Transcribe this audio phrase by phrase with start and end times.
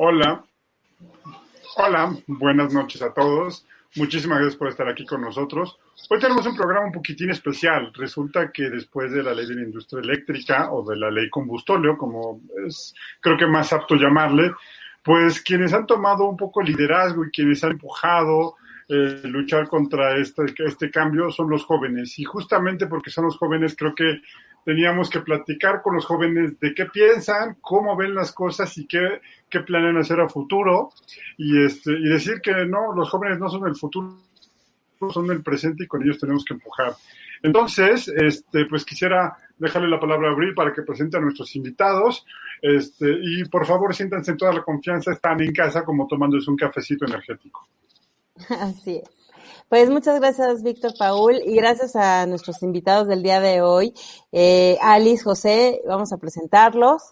[0.00, 0.44] Hola,
[1.76, 3.66] hola, buenas noches a todos.
[3.96, 5.76] Muchísimas gracias por estar aquí con nosotros.
[6.10, 7.92] Hoy tenemos un programa un poquitín especial.
[7.94, 11.98] Resulta que después de la ley de la industria eléctrica o de la ley combustóleo,
[11.98, 14.52] como es creo que más apto llamarle,
[15.02, 18.56] pues quienes han tomado un poco liderazgo y quienes han empujado
[18.88, 22.18] eh, luchar contra este, este cambio son los jóvenes.
[22.18, 24.22] Y justamente porque son los jóvenes, creo que
[24.64, 29.20] teníamos que platicar con los jóvenes de qué piensan, cómo ven las cosas y qué,
[29.48, 30.90] qué planean hacer a futuro.
[31.36, 34.16] Y, este, y decir que no, los jóvenes no son el futuro,
[35.12, 36.94] son el presente y con ellos tenemos que empujar.
[37.42, 42.24] Entonces, este, pues quisiera dejarle la palabra a Abril para que presente a nuestros invitados.
[42.60, 46.56] Este, y por favor, siéntanse en toda la confianza, están en casa como tomándose un
[46.56, 47.68] cafecito energético.
[48.60, 49.18] Así es.
[49.68, 53.92] Pues muchas gracias, Víctor Paul, y gracias a nuestros invitados del día de hoy.
[54.32, 57.02] Eh, Alice, José, vamos a presentarlos.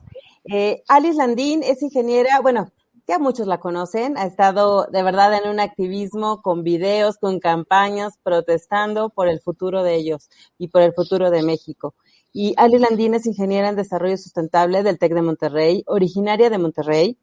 [0.45, 2.73] Eh, Alice Landín es ingeniera, bueno,
[3.07, 8.19] ya muchos la conocen, ha estado de verdad en un activismo con videos, con campañas,
[8.23, 11.95] protestando por el futuro de ellos y por el futuro de México.
[12.33, 17.19] Y Alice Landín es ingeniera en desarrollo sustentable del TEC de Monterrey, originaria de Monterrey.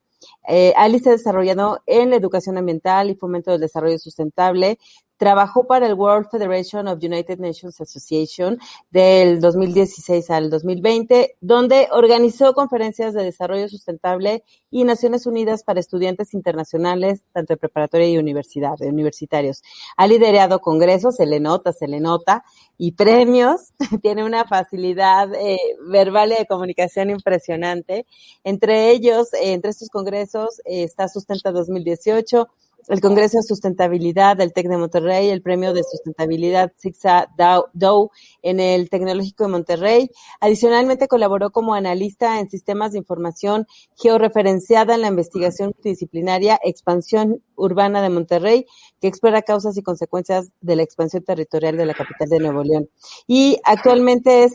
[0.47, 4.79] Eh, Alice se ha desarrollado en la educación ambiental y fomento del desarrollo sustentable,
[5.23, 8.59] Trabajó para el World Federation of United Nations Association
[8.91, 16.33] del 2016 al 2020, donde organizó conferencias de desarrollo sustentable y Naciones Unidas para estudiantes
[16.33, 19.63] internacionales, tanto de preparatoria y universidad, de universitarios.
[19.95, 22.43] Ha liderado congresos, se le nota, se le nota,
[22.77, 23.71] y premios.
[24.01, 25.57] Tiene una facilidad eh,
[25.87, 28.05] verbal y de comunicación impresionante.
[28.43, 32.49] Entre ellos, eh, entre estos congresos, eh, está Sustenta 2018,
[32.87, 37.29] el Congreso de Sustentabilidad del TEC de Monterrey, el Premio de Sustentabilidad Zigzag
[37.73, 38.11] Dow
[38.41, 40.09] en el Tecnológico de Monterrey.
[40.39, 48.01] Adicionalmente colaboró como analista en sistemas de información georreferenciada en la investigación multidisciplinaria Expansión Urbana
[48.01, 48.65] de Monterrey,
[48.99, 52.89] que explora causas y consecuencias de la expansión territorial de la capital de Nuevo León.
[53.27, 54.53] Y actualmente es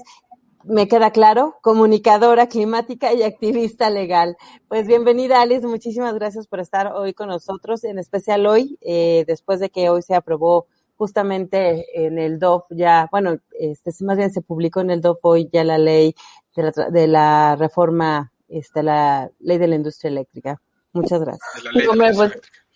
[0.65, 4.37] me queda claro, comunicadora climática y activista legal.
[4.69, 9.61] Pues bienvenida Alice, muchísimas gracias por estar hoy con nosotros, en especial hoy, eh, después
[9.61, 10.67] de que hoy se aprobó
[10.97, 15.49] justamente en el DOF ya, bueno, este, más bien se publicó en el DOF hoy
[15.53, 16.15] ya la ley
[16.57, 20.61] de la, de la reforma, este, la ley de la industria eléctrica.
[20.93, 21.49] Muchas gracias.
[21.73, 22.33] Pues,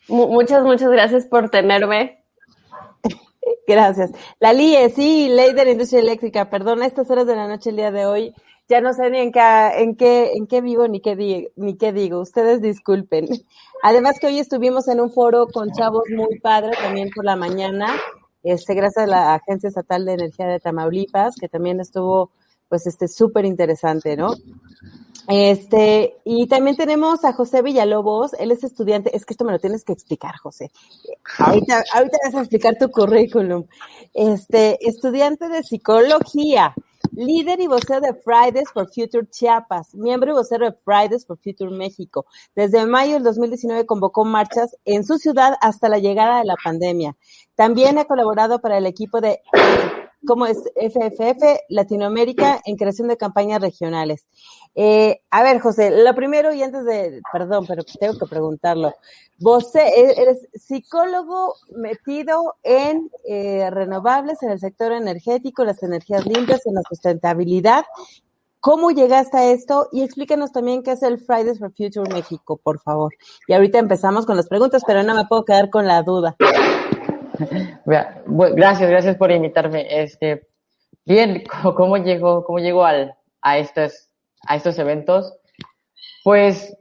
[0.09, 2.22] muchas, muchas gracias por tenerme
[3.66, 4.10] Gracias.
[4.41, 6.50] La LIE, sí, Ley de la Industria Eléctrica.
[6.50, 8.34] Perdón, a estas horas de la noche el día de hoy
[8.69, 9.41] ya no sé ni en qué,
[9.82, 12.20] en qué, en qué vivo ni qué, ni qué digo.
[12.20, 13.28] Ustedes disculpen.
[13.82, 17.88] Además que hoy estuvimos en un foro con chavos muy padres también por la mañana.
[18.42, 22.30] Este, gracias a la Agencia Estatal de Energía de Tamaulipas, que también estuvo,
[22.69, 24.34] pues, este, súper interesante, ¿no?
[25.28, 29.59] Este, y también tenemos a José Villalobos, él es estudiante, es que esto me lo
[29.59, 30.71] tienes que explicar, José.
[31.38, 33.66] Ahorita, ahorita vas a explicar tu currículum.
[34.12, 36.75] Este, estudiante de psicología,
[37.12, 41.71] líder y vocero de Fridays for Future Chiapas, miembro y vocero de Fridays for Future
[41.71, 42.27] México.
[42.54, 47.16] Desde mayo del 2019 convocó marchas en su ciudad hasta la llegada de la pandemia.
[47.54, 49.41] También ha colaborado para el equipo de
[50.27, 54.27] como es FFF Latinoamérica en creación de campañas regionales.
[54.74, 58.95] Eh, a ver, José, lo primero y antes de, perdón, pero tengo que preguntarlo.
[59.39, 66.66] Vos e, eres psicólogo metido en eh, renovables, en el sector energético, las energías limpias,
[66.66, 67.84] en la sustentabilidad.
[68.60, 69.89] ¿Cómo llegaste a esto?
[69.91, 73.13] Y explícanos también qué es el Fridays for Future México, por favor.
[73.48, 76.36] Y ahorita empezamos con las preguntas, pero no me puedo quedar con la duda.
[77.86, 79.86] Gracias, gracias por invitarme.
[80.03, 80.48] Este,
[81.04, 81.44] bien,
[81.77, 84.09] ¿cómo llegó, cómo llegó al, a estos,
[84.47, 85.34] a estos eventos?
[86.24, 86.77] Pues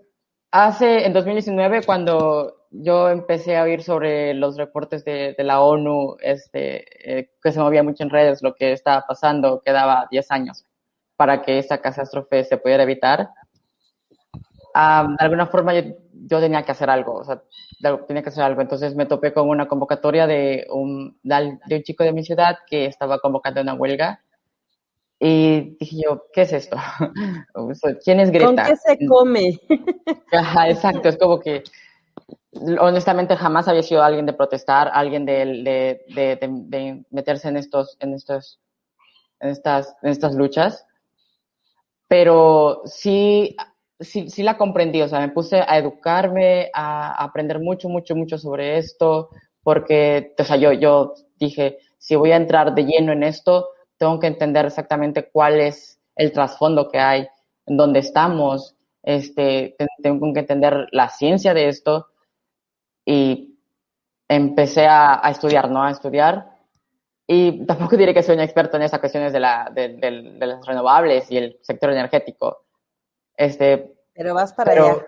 [0.51, 7.19] hace, en 2019, cuando yo empecé a oír sobre los reportes de, la ONU, este,
[7.19, 10.65] eh, que se movía mucho en redes, lo que estaba pasando, quedaba 10 años
[11.17, 13.29] para que esa catástrofe se pudiera evitar.
[14.73, 17.41] De alguna forma yo, yo, tenía que hacer algo, o sea,
[18.07, 18.61] tenía que hacer algo.
[18.61, 22.85] Entonces me topé con una convocatoria de un, de un chico de mi ciudad que
[22.85, 24.21] estaba convocando una huelga.
[25.19, 26.77] Y dije yo, ¿qué es esto?
[28.03, 28.47] ¿Quién es Greta?
[28.47, 29.59] ¿Con qué se come?
[30.31, 31.63] Ajá, exacto, es como que
[32.79, 38.13] honestamente jamás había sido alguien de protestar, alguien de, de, de, meterse en estos, en
[38.13, 38.59] estos,
[39.39, 40.85] en estas, en estas luchas.
[42.07, 43.55] Pero sí,
[44.01, 48.37] sí, sí la comprendí, o sea, me puse a educarme, a, aprender mucho, mucho, mucho
[48.37, 49.29] sobre esto,
[49.63, 54.19] porque, o sea, yo, yo dije, si voy a entrar de lleno en esto, tengo
[54.19, 57.27] que entender exactamente cuál es el trasfondo que hay,
[57.65, 62.07] en dónde estamos, este, tengo que entender la ciencia de esto
[63.05, 63.57] y
[64.27, 65.83] empecé a, estudiar, ¿no?
[65.83, 66.49] A estudiar.
[67.27, 70.65] Y tampoco diré que soy un experto en esas cuestiones de, la, de, de, las
[70.65, 72.65] renovables y el sector energético.
[73.35, 75.05] Este, pero vas para allá.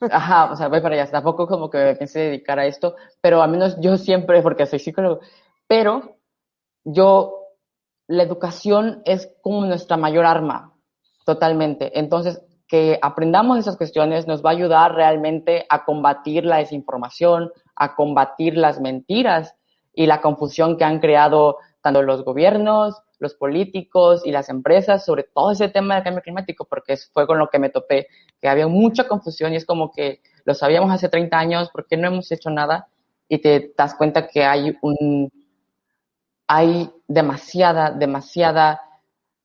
[0.10, 1.10] Ajá, o sea, voy para allá.
[1.10, 4.78] Tampoco como que me pensé dedicar a esto, pero al menos yo siempre, porque soy
[4.78, 5.20] psicólogo,
[5.66, 6.18] pero
[6.84, 7.42] yo,
[8.06, 10.74] la educación es como nuestra mayor arma,
[11.24, 11.98] totalmente.
[11.98, 17.94] Entonces, que aprendamos esas cuestiones nos va a ayudar realmente a combatir la desinformación, a
[17.94, 19.54] combatir las mentiras
[19.92, 25.24] y la confusión que han creado tanto los gobiernos, los políticos y las empresas sobre
[25.24, 28.08] todo ese tema del cambio climático, porque fue con lo que me topé,
[28.40, 31.96] que había mucha confusión y es como que lo sabíamos hace 30 años, ¿por qué
[31.96, 32.88] no hemos hecho nada?
[33.28, 35.30] Y te das cuenta que hay un,
[36.46, 38.80] hay demasiada, demasiada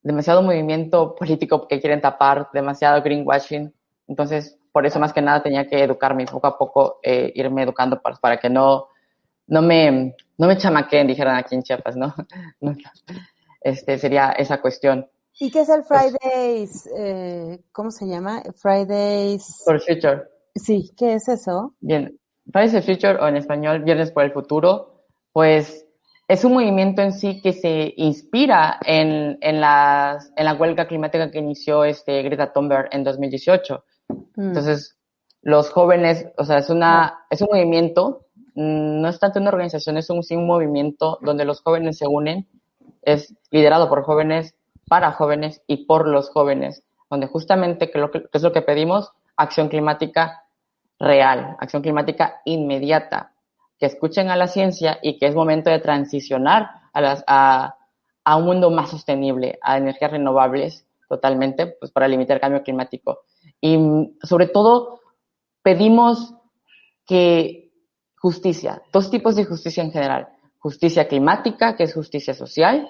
[0.02, 3.74] demasiado movimiento político que quieren tapar, demasiado greenwashing.
[4.08, 7.64] Entonces, por eso más que nada tenía que educarme y poco a poco eh, irme
[7.64, 8.88] educando para, para, que no,
[9.48, 12.14] no, me, no me chamaquen, dijeran aquí en Chiapas, ¿no?
[13.62, 15.08] este, sería esa cuestión.
[15.40, 16.90] ¿Y qué es el Fridays?
[16.98, 18.44] Eh, ¿Cómo se llama?
[18.62, 19.64] Fridays.
[19.64, 20.24] For Future.
[20.56, 21.76] Sí, ¿qué es eso?
[21.80, 22.20] Bien,
[22.52, 25.86] Fridays for Future o en español Viernes por el Futuro, pues
[26.28, 31.30] es un movimiento en sí que se inspira en, en, las, en la huelga climática
[31.30, 33.84] que inició este Greta Thunberg en 2018.
[34.10, 34.42] Mm.
[34.48, 34.98] Entonces,
[35.42, 39.98] los jóvenes, o sea, es, una, es un movimiento, mm, no es tanto una organización,
[39.98, 42.48] es un, sí, un movimiento donde los jóvenes se unen,
[43.02, 44.56] es liderado por jóvenes,
[44.88, 49.12] para jóvenes y por los jóvenes, donde justamente, que, que es lo que pedimos?
[49.38, 50.44] Acción climática
[51.00, 53.34] real, acción climática inmediata,
[53.80, 57.76] que escuchen a la ciencia y que es momento de transicionar a, las, a,
[58.24, 63.22] a un mundo más sostenible, a energías renovables totalmente, pues para limitar el cambio climático.
[63.60, 63.78] Y
[64.24, 65.00] sobre todo
[65.64, 66.36] pedimos
[67.06, 67.72] que
[68.18, 70.30] justicia, dos tipos de justicia en general.
[70.62, 72.88] Justicia climática, que es justicia social.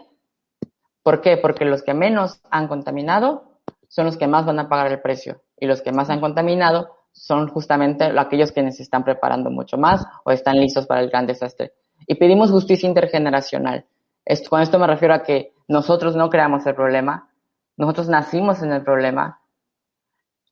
[1.01, 1.37] ¿Por qué?
[1.37, 5.41] Porque los que menos han contaminado son los que más van a pagar el precio
[5.57, 10.05] y los que más han contaminado son justamente aquellos quienes se están preparando mucho más
[10.23, 11.73] o están listos para el gran desastre.
[12.07, 13.85] Y pedimos justicia intergeneracional.
[14.25, 17.29] Esto, con esto me refiero a que nosotros no creamos el problema,
[17.77, 19.41] nosotros nacimos en el problema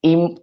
[0.01, 0.36] y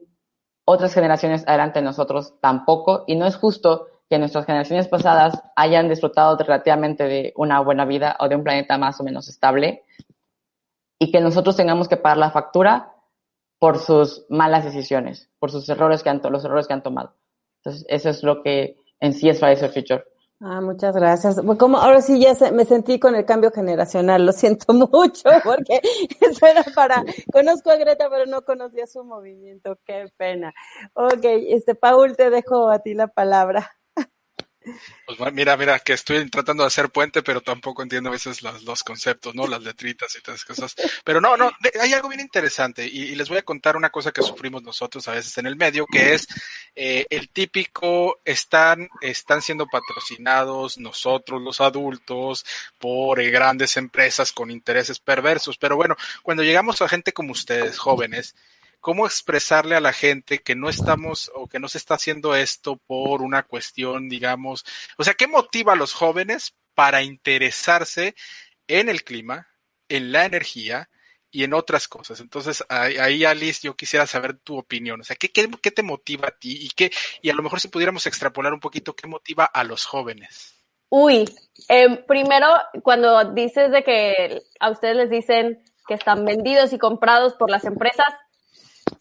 [0.64, 5.88] otras generaciones adelante de nosotros tampoco, y no es justo que nuestras generaciones pasadas hayan
[5.88, 9.84] disfrutado relativamente de una buena vida o de un planeta más o menos estable
[10.98, 12.92] y que nosotros tengamos que pagar la factura
[13.58, 17.14] por sus malas decisiones, por sus errores que han, los errores que han tomado.
[17.58, 20.04] Entonces, eso es lo que en sí es Fridays for Future.
[20.40, 21.40] Ah, muchas gracias.
[21.58, 25.80] Como ahora sí ya me sentí con el cambio generacional, lo siento mucho porque
[26.20, 27.02] eso era para,
[27.32, 30.52] conozco a Greta pero no conocía su movimiento, qué pena.
[30.92, 33.72] Ok, este Paul, te dejo a ti la palabra.
[35.06, 38.64] Pues mira, mira, que estoy tratando de hacer puente, pero tampoco entiendo a veces los,
[38.64, 39.46] los conceptos, ¿no?
[39.46, 40.74] Las letritas y todas esas cosas.
[41.04, 44.22] Pero no, no, hay algo bien interesante y, les voy a contar una cosa que
[44.22, 46.26] sufrimos nosotros a veces en el medio, que es
[46.74, 52.44] eh, el típico, están, están siendo patrocinados nosotros los adultos
[52.78, 55.56] por eh, grandes empresas con intereses perversos.
[55.56, 58.34] Pero bueno, cuando llegamos a gente como ustedes, jóvenes,
[58.80, 62.76] cómo expresarle a la gente que no estamos o que no se está haciendo esto
[62.86, 64.64] por una cuestión, digamos,
[64.96, 68.14] o sea, ¿qué motiva a los jóvenes para interesarse
[68.68, 69.48] en el clima,
[69.88, 70.88] en la energía
[71.30, 72.20] y en otras cosas?
[72.20, 76.38] Entonces, ahí, Alice, yo quisiera saber tu opinión, o sea, ¿qué, qué, te motiva a
[76.38, 76.92] ti y qué,
[77.22, 80.54] y a lo mejor si pudiéramos extrapolar un poquito, ¿qué motiva a los jóvenes?
[80.88, 81.24] Uy,
[81.68, 82.46] eh, primero,
[82.82, 87.64] cuando dices de que a ustedes les dicen que están vendidos y comprados por las
[87.64, 88.06] empresas,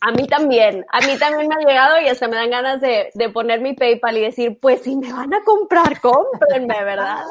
[0.05, 3.09] a mí también, a mí también me ha llegado y hasta me dan ganas de,
[3.15, 7.24] de poner mi PayPal y decir, pues si me van a comprar, cómprenme, ¿verdad?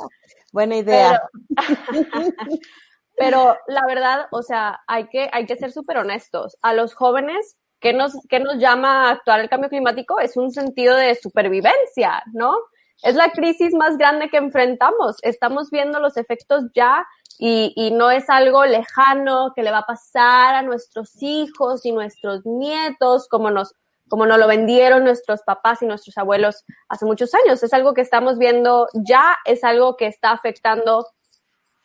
[0.53, 1.23] Buena idea.
[3.17, 6.57] Pero la verdad, o sea, hay que, hay que ser súper honestos.
[6.63, 10.19] A los jóvenes, ¿qué nos, ¿qué nos llama a actuar el cambio climático?
[10.19, 12.57] Es un sentido de supervivencia, ¿no?
[13.05, 15.19] Es la crisis más grande que enfrentamos.
[15.23, 17.07] Estamos viendo los efectos ya
[17.39, 21.93] y, y, no es algo lejano que le va a pasar a nuestros hijos y
[21.93, 23.75] nuestros nietos como nos,
[24.09, 27.63] como nos lo vendieron nuestros papás y nuestros abuelos hace muchos años.
[27.63, 31.07] Es algo que estamos viendo ya, es algo que está afectando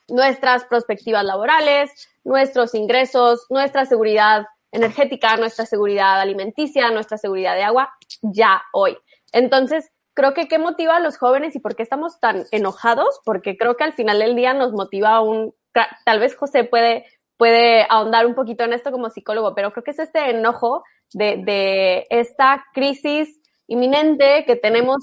[0.08, 1.92] nuestras perspectivas laborales,
[2.24, 7.92] nuestros ingresos, nuestra seguridad energética, nuestra seguridad alimenticia, nuestra seguridad de agua,
[8.22, 8.98] ya hoy.
[9.32, 13.56] Entonces, creo que qué motiva a los jóvenes y por qué estamos tan enojados, porque
[13.58, 15.56] creo que al final del día nos motiva un,
[16.04, 17.06] tal vez José puede,
[17.38, 20.84] puede ahondar un poquito en esto como psicólogo, pero creo que es este enojo
[21.14, 24.98] de, de esta crisis inminente que tenemos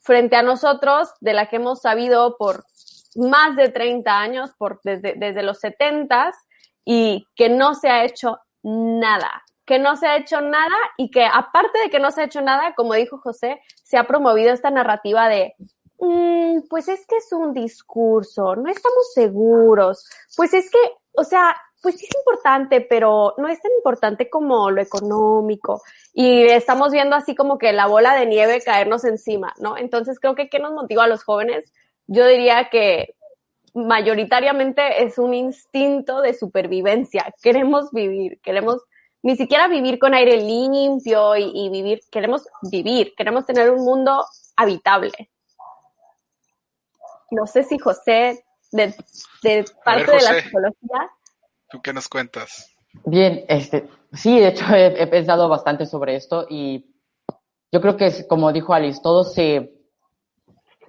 [0.00, 2.62] frente a nosotros, de la que hemos sabido por
[3.16, 6.30] más de 30 años, por, desde, desde los 70
[6.84, 9.42] y que no se ha hecho nada,
[9.72, 12.42] que no se ha hecho nada y que aparte de que no se ha hecho
[12.42, 15.54] nada, como dijo José, se ha promovido esta narrativa de,
[15.98, 20.78] mm, pues es que es un discurso, no estamos seguros, pues es que,
[21.12, 25.80] o sea, pues sí es importante, pero no es tan importante como lo económico.
[26.12, 29.78] Y estamos viendo así como que la bola de nieve caernos encima, ¿no?
[29.78, 31.72] Entonces creo que ¿qué nos motiva a los jóvenes?
[32.06, 33.14] Yo diría que
[33.72, 37.32] mayoritariamente es un instinto de supervivencia.
[37.42, 38.82] Queremos vivir, queremos
[39.22, 44.24] ni siquiera vivir con aire limpio y, y vivir, queremos vivir, queremos tener un mundo
[44.56, 45.30] habitable.
[47.30, 48.94] No sé si José, de,
[49.42, 51.10] de parte ver, de la psicología,
[51.72, 52.76] ¿Tú qué nos cuentas?
[53.06, 56.94] Bien, este, sí, de hecho he, he pensado bastante sobre esto y
[57.72, 59.72] yo creo que como dijo Alice, todo se,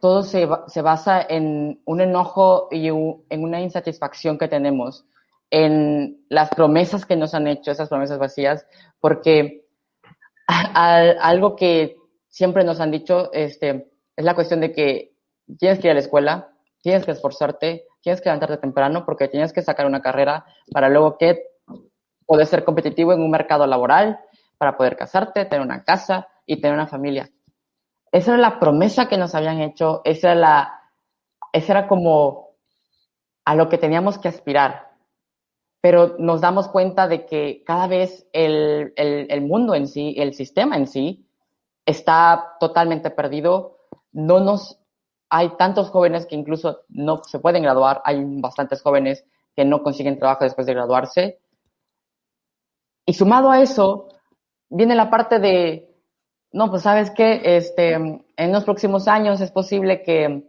[0.01, 5.05] todo se, se basa en un enojo y en una insatisfacción que tenemos,
[5.53, 8.65] en las promesas que nos han hecho, esas promesas vacías,
[8.99, 9.67] porque
[10.47, 11.95] algo que
[12.27, 15.15] siempre nos han dicho este, es la cuestión de que
[15.59, 16.49] tienes que ir a la escuela,
[16.81, 21.19] tienes que esforzarte, tienes que levantarte temprano porque tienes que sacar una carrera para luego
[21.19, 21.43] que
[22.25, 24.21] poder ser competitivo en un mercado laboral,
[24.57, 27.29] para poder casarte, tener una casa y tener una familia.
[28.11, 30.81] Esa era la promesa que nos habían hecho, esa la,
[31.51, 32.55] esa era como
[33.45, 34.92] a lo que teníamos que aspirar.
[35.83, 40.33] Pero nos damos cuenta de que cada vez el, el, el mundo en sí, el
[40.33, 41.27] sistema en sí,
[41.85, 43.79] está totalmente perdido.
[44.13, 44.79] No nos,
[45.29, 49.25] hay tantos jóvenes que incluso no se pueden graduar, hay bastantes jóvenes
[49.57, 51.39] que no consiguen trabajo después de graduarse.
[53.05, 54.07] Y sumado a eso,
[54.69, 55.93] viene la parte de,
[56.53, 60.47] no, pues sabes qué, este, en los próximos años es posible que,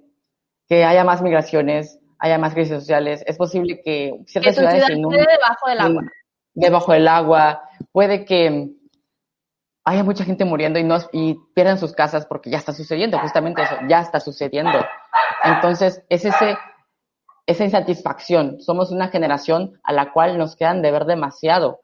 [0.69, 4.85] que haya más migraciones, haya más crisis sociales, es posible que que ciertas tu ciudades
[4.85, 6.03] ciudad en un- quede debajo del agua.
[6.55, 8.71] debajo del agua, puede que
[9.85, 13.63] haya mucha gente muriendo y, no, y pierdan sus casas porque ya está sucediendo, justamente
[13.63, 14.79] eso, ya está sucediendo.
[15.45, 16.57] Entonces, es ese,
[17.47, 18.61] esa insatisfacción.
[18.63, 21.81] Somos una generación a la cual nos quedan de ver demasiado.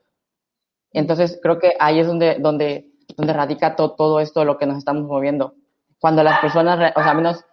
[0.95, 2.87] Entonces, creo que ahí es donde, donde,
[3.19, 5.55] donde radica to- todo esto de lo que nos estamos moviendo.
[5.99, 7.45] Cuando las personas, o sea, menos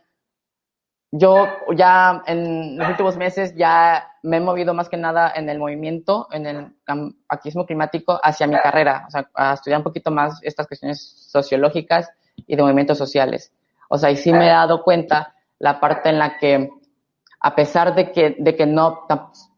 [1.12, 5.58] yo ya en los últimos meses ya me he movido más que nada en el
[5.58, 6.76] movimiento, en el
[7.30, 12.10] activismo climático hacia mi carrera, o sea, a estudiar un poquito más estas cuestiones sociológicas
[12.46, 13.54] y de movimientos sociales.
[13.90, 16.70] O sea, y sí me he dado cuenta la parte en la que,
[17.40, 19.08] a pesar de que, de que no,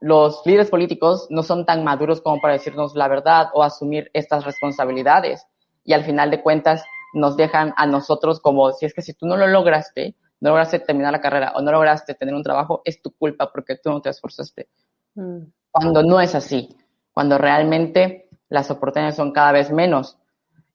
[0.02, 4.46] los líderes políticos no son tan maduros como para decirnos la verdad o asumir estas
[4.46, 5.48] responsabilidades,
[5.84, 9.26] y al final de cuentas nos dejan a nosotros como, si es que si tú
[9.26, 13.02] no lo lograste, no lograste terminar la carrera o no lograste tener un trabajo, es
[13.02, 14.70] tu culpa porque tú no te esforzaste.
[15.16, 15.40] Mm.
[15.72, 16.76] Cuando no es así,
[17.14, 20.18] cuando realmente las oportunidades son cada vez menos.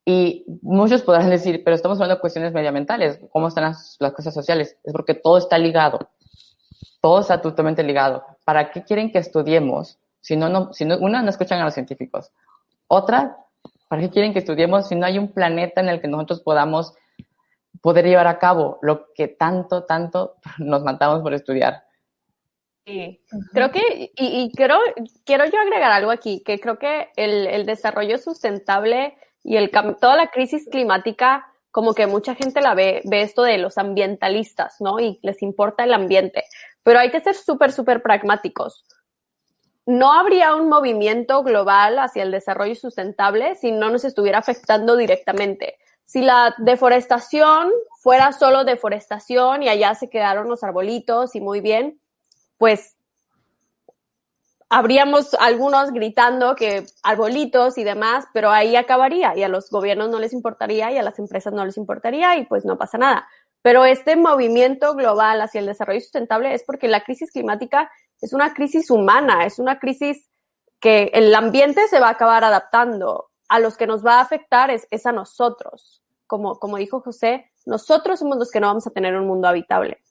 [0.04, 4.34] Y muchos podrán decir, pero estamos hablando de cuestiones medioambientales, ¿cómo están las, las cosas
[4.34, 4.76] sociales?
[4.84, 6.10] Es porque todo está ligado,
[7.00, 8.22] todo está totalmente ligado.
[8.44, 11.74] ¿Para qué quieren que estudiemos si no, no, si no, una, no escuchan a los
[11.74, 12.30] científicos?
[12.86, 13.38] Otra,
[13.88, 16.92] ¿para qué quieren que estudiemos si no hay un planeta en el que nosotros podamos
[17.84, 21.84] poder llevar a cabo lo que tanto, tanto nos matamos por estudiar?
[22.86, 23.20] Sí.
[23.52, 24.78] Creo que, y, y quiero,
[25.26, 30.16] quiero yo agregar algo aquí, que creo que el, el desarrollo sustentable y el, toda
[30.16, 34.98] la crisis climática, como que mucha gente la ve, ve esto de los ambientalistas, ¿no?
[34.98, 36.44] Y les importa el ambiente.
[36.82, 38.86] Pero hay que ser súper, súper pragmáticos.
[39.84, 45.76] No habría un movimiento global hacia el desarrollo sustentable si no nos estuviera afectando directamente.
[46.04, 47.70] Si la deforestación
[48.00, 52.00] fuera solo deforestación y allá se quedaron los arbolitos y muy bien,
[52.58, 52.96] pues
[54.68, 60.18] habríamos algunos gritando que arbolitos y demás, pero ahí acabaría y a los gobiernos no
[60.18, 63.28] les importaría y a las empresas no les importaría y pues no pasa nada.
[63.62, 68.52] Pero este movimiento global hacia el desarrollo sustentable es porque la crisis climática es una
[68.52, 70.28] crisis humana, es una crisis
[70.80, 73.30] que el ambiente se va a acabar adaptando.
[73.48, 76.02] A los que nos va a afectar es, es a nosotros.
[76.26, 80.02] Como, como dijo José, nosotros somos los que no vamos a tener un mundo habitable.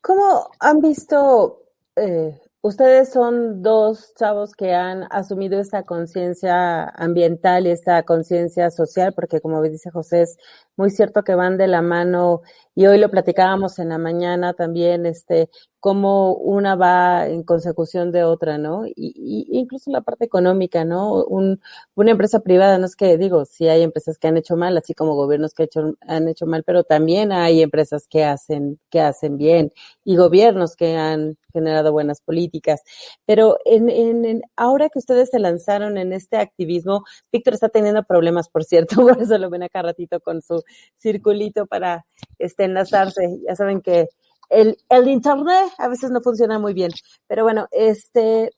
[0.00, 1.62] ¿Cómo han visto
[1.96, 9.12] eh, Ustedes son dos chavos que han asumido esta conciencia ambiental y esta conciencia social,
[9.12, 10.38] porque como dice José, es
[10.74, 12.40] muy cierto que van de la mano
[12.74, 15.50] y hoy lo platicábamos en la mañana también, este,
[15.84, 18.86] cómo una va en consecución de otra, ¿no?
[18.86, 21.22] Y, incluso la parte económica, ¿no?
[21.26, 21.60] Un,
[21.94, 24.94] una empresa privada, no es que digo, sí hay empresas que han hecho mal, así
[24.94, 29.36] como gobiernos que hecho, han hecho mal, pero también hay empresas que hacen, que hacen
[29.36, 29.72] bien
[30.04, 32.80] y gobiernos que han generado buenas políticas.
[33.26, 38.48] Pero en, en, ahora que ustedes se lanzaron en este activismo, Víctor está teniendo problemas,
[38.48, 40.62] por cierto, por eso lo ven acá ratito con su
[40.96, 42.06] circulito para
[42.38, 43.38] este, enlazarse.
[43.46, 44.08] Ya saben que
[44.48, 46.92] el, el internet a veces no funciona muy bien.
[47.26, 48.50] Pero bueno, este,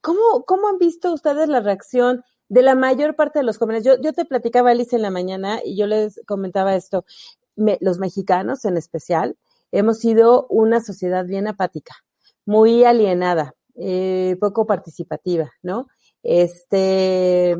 [0.00, 3.84] ¿cómo, cómo han visto ustedes la reacción de la mayor parte de los jóvenes?
[3.84, 7.04] Yo, yo te platicaba, Alice, en la mañana y yo les comentaba esto.
[7.56, 9.36] los mexicanos en especial
[9.72, 11.94] hemos sido una sociedad bien apática,
[12.46, 15.88] muy alienada, eh, poco participativa, ¿no?
[16.22, 17.56] Este,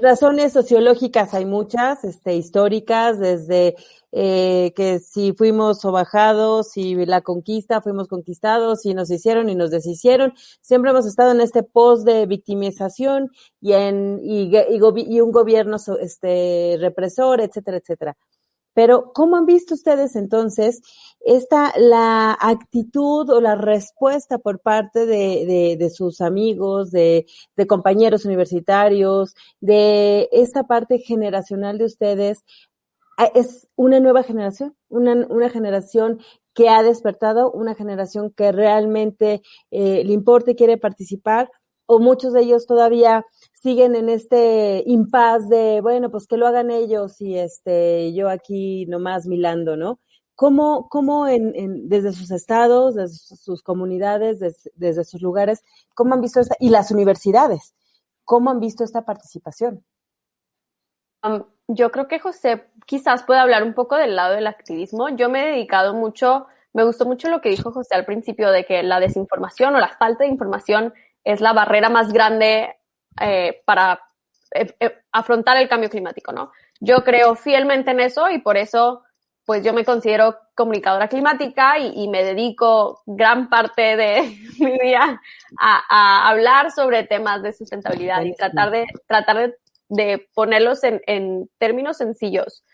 [0.00, 3.76] razones sociológicas hay muchas, este, históricas, desde
[4.12, 9.54] eh, que si fuimos o bajados, si la conquista, fuimos conquistados, si nos hicieron y
[9.54, 10.32] nos deshicieron.
[10.60, 16.76] Siempre hemos estado en este post de victimización y en y, y un gobierno este
[16.80, 18.16] represor, etcétera, etcétera.
[18.78, 20.82] Pero, ¿cómo han visto ustedes entonces
[21.18, 27.66] esta, la actitud o la respuesta por parte de, de, de sus amigos, de, de,
[27.66, 32.44] compañeros universitarios, de esa parte generacional de ustedes?
[33.16, 36.20] Ah, es una nueva generación, una, una generación
[36.54, 41.50] que ha despertado, una generación que realmente eh, le importa y quiere participar,
[41.90, 43.24] o muchos de ellos todavía
[43.54, 48.84] siguen en este impas de, bueno, pues que lo hagan ellos y este, yo aquí
[48.86, 49.98] nomás milando, ¿no?
[50.34, 56.20] ¿Cómo, cómo en, desde sus estados, desde sus comunidades, desde, desde sus lugares, cómo han
[56.20, 57.74] visto esta, y las universidades,
[58.24, 59.82] cómo han visto esta participación?
[61.68, 65.08] Yo creo que José quizás puede hablar un poco del lado del activismo.
[65.08, 68.64] Yo me he dedicado mucho, me gustó mucho lo que dijo José al principio de
[68.64, 70.92] que la desinformación o la falta de información
[71.28, 72.74] es la barrera más grande
[73.20, 74.00] eh, para
[74.54, 76.52] eh, eh, afrontar el cambio climático, ¿no?
[76.80, 79.02] Yo creo fielmente en eso y por eso,
[79.44, 85.20] pues yo me considero comunicadora climática y, y me dedico gran parte de mi día
[85.60, 89.54] a, a, hablar sobre temas de sustentabilidad y tratar de, tratar de,
[89.90, 92.64] de ponerlos en, en términos sencillos.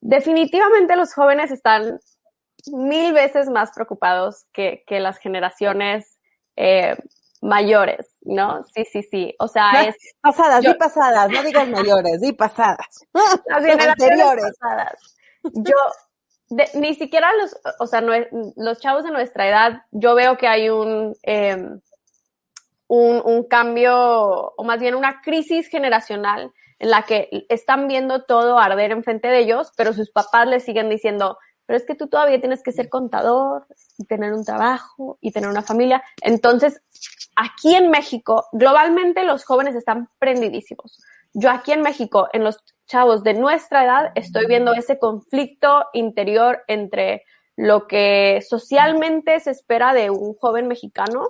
[0.00, 2.00] Definitivamente los jóvenes están
[2.72, 6.18] mil veces más preocupados que, que las generaciones
[6.56, 6.96] eh,
[7.42, 8.62] mayores, ¿no?
[8.74, 9.34] Sí, sí, sí.
[9.38, 9.96] O sea, es.
[10.20, 13.06] Pasadas, di pasadas, no digas mayores, di pasadas.
[13.46, 14.44] Las anteriores.
[14.58, 15.16] Pasadas.
[15.42, 15.74] Yo,
[16.74, 18.12] ni siquiera los, o sea, no,
[18.56, 21.56] los chavos de nuestra edad, yo veo que hay un, eh,
[22.86, 28.58] un, un cambio, o más bien una crisis generacional en la que están viendo todo
[28.58, 32.40] arder enfrente de ellos, pero sus papás les siguen diciendo, pero es que tú todavía
[32.40, 33.66] tienes que ser contador
[33.98, 36.02] y tener un trabajo y tener una familia.
[36.20, 36.82] Entonces,
[37.36, 41.02] aquí en México, globalmente los jóvenes están prendidísimos.
[41.34, 46.62] Yo aquí en México, en los chavos de nuestra edad, estoy viendo ese conflicto interior
[46.68, 47.24] entre
[47.56, 51.26] lo que socialmente se espera de un joven mexicano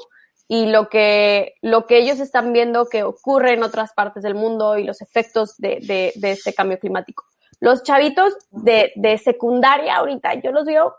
[0.48, 4.76] y lo que, lo que ellos están viendo que ocurre en otras partes del mundo
[4.76, 7.24] y los efectos de, de, de este cambio climático.
[7.60, 10.96] Los chavitos de, de secundaria ahorita, yo los veo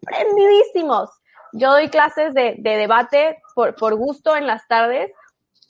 [0.00, 1.10] prendidísimos.
[1.56, 5.10] Yo doy clases de, de debate por, gusto en las tardes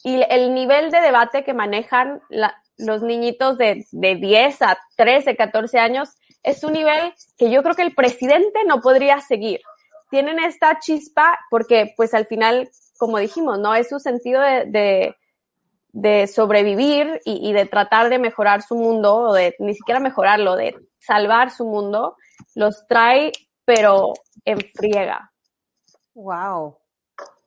[0.03, 5.37] y el nivel de debate que manejan la, los niñitos de, de 10 a 13,
[5.37, 9.61] 14 años es un nivel que yo creo que el presidente no podría seguir.
[10.11, 12.68] Tienen esta chispa porque pues al final,
[12.99, 15.14] como dijimos, no es su sentido de,
[16.27, 21.64] sobrevivir y, de tratar de mejorar su mundo, o ni siquiera mejorarlo, de salvar su
[21.64, 22.16] mundo,
[22.55, 23.31] los trae
[23.64, 25.33] pero en friega.
[26.16, 26.79] Wow.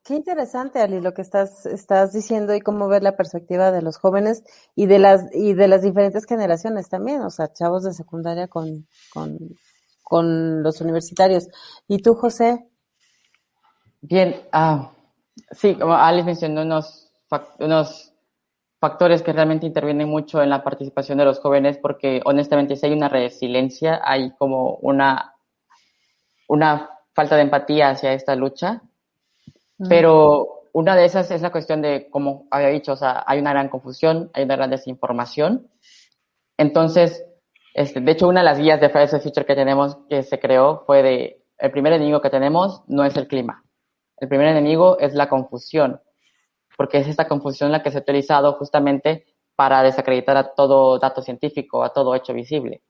[0.06, 3.98] Qué interesante, Ali, lo que estás, estás diciendo y cómo ver la perspectiva de los
[3.98, 8.48] jóvenes y de las, y de las diferentes generaciones también, o sea, chavos de secundaria
[8.48, 9.38] con, con,
[10.02, 11.50] con los universitarios.
[11.88, 12.66] ¿Y tú, José?
[14.02, 14.94] Bien, ah,
[15.52, 17.12] Sí, como Alice mencionó unos,
[17.60, 18.14] unos
[18.80, 22.94] factores que realmente intervienen mucho en la participación de los jóvenes porque honestamente si hay
[22.94, 25.36] una resiliencia, hay como una,
[26.48, 28.82] una falta de empatía hacia esta lucha,
[29.88, 33.52] pero una de esas es la cuestión de, como había dicho, o sea, hay una
[33.52, 35.70] gran confusión, hay una gran desinformación.
[36.58, 37.26] Entonces,
[37.74, 40.40] este, de hecho, una de las guías de Fridays for Future que tenemos, que se
[40.40, 43.64] creó, fue de, el primer enemigo que tenemos no es el clima.
[44.18, 46.02] El primer enemigo es la confusión,
[46.78, 51.22] porque es esta confusión la que se ha utilizado justamente para desacreditar a todo dato
[51.22, 52.82] científico, a todo hecho visible.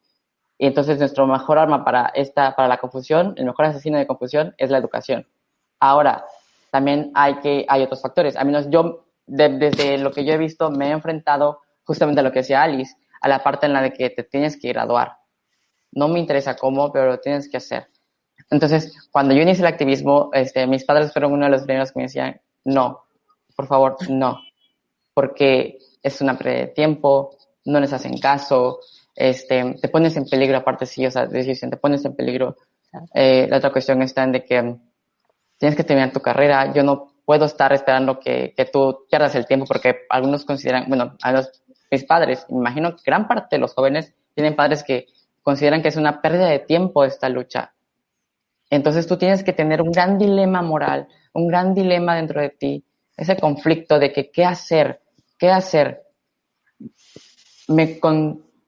[0.62, 4.54] Y entonces nuestro mejor arma para esta, para la confusión, el mejor asesino de confusión
[4.58, 5.26] es la educación.
[5.80, 6.26] Ahora,
[6.69, 8.36] también hay que, hay otros factores.
[8.36, 12.34] A menos yo, desde lo que yo he visto, me he enfrentado justamente a lo
[12.34, 15.13] que decía Alice, a la parte en la de que te tienes que graduar.
[15.93, 17.88] No me interesa cómo, pero lo tienes que hacer.
[18.50, 22.00] Entonces, cuando yo inicié el activismo, este, mis padres fueron uno de los primeros que
[22.00, 23.06] me decían, no,
[23.56, 24.41] por favor, no,
[25.13, 28.80] porque es una pérdida de tiempo, no les hacen caso,
[29.19, 32.55] este, te pones en peligro, aparte sí, o sea, te pones en peligro.
[33.13, 34.75] Eh, la otra cuestión está en de que
[35.58, 39.45] tienes que terminar tu carrera, yo no puedo estar esperando que, que tú pierdas el
[39.45, 41.43] tiempo porque algunos consideran, bueno, a
[41.91, 45.08] mis padres, imagino que gran parte de los jóvenes tienen padres que
[45.43, 47.73] consideran que es una pérdida de tiempo esta lucha
[48.69, 52.86] entonces tú tienes que tener un gran dilema moral, un gran dilema dentro de ti,
[53.17, 55.01] ese conflicto de que qué hacer,
[55.38, 56.03] qué hacer.
[57.67, 57.99] Me,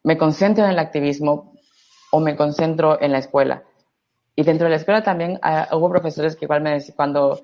[0.04, 1.54] me concentro en el activismo
[2.12, 3.64] o me concentro en la escuela.
[4.36, 7.42] Y dentro de la escuela también ah, hubo profesores que igual me decían, cuando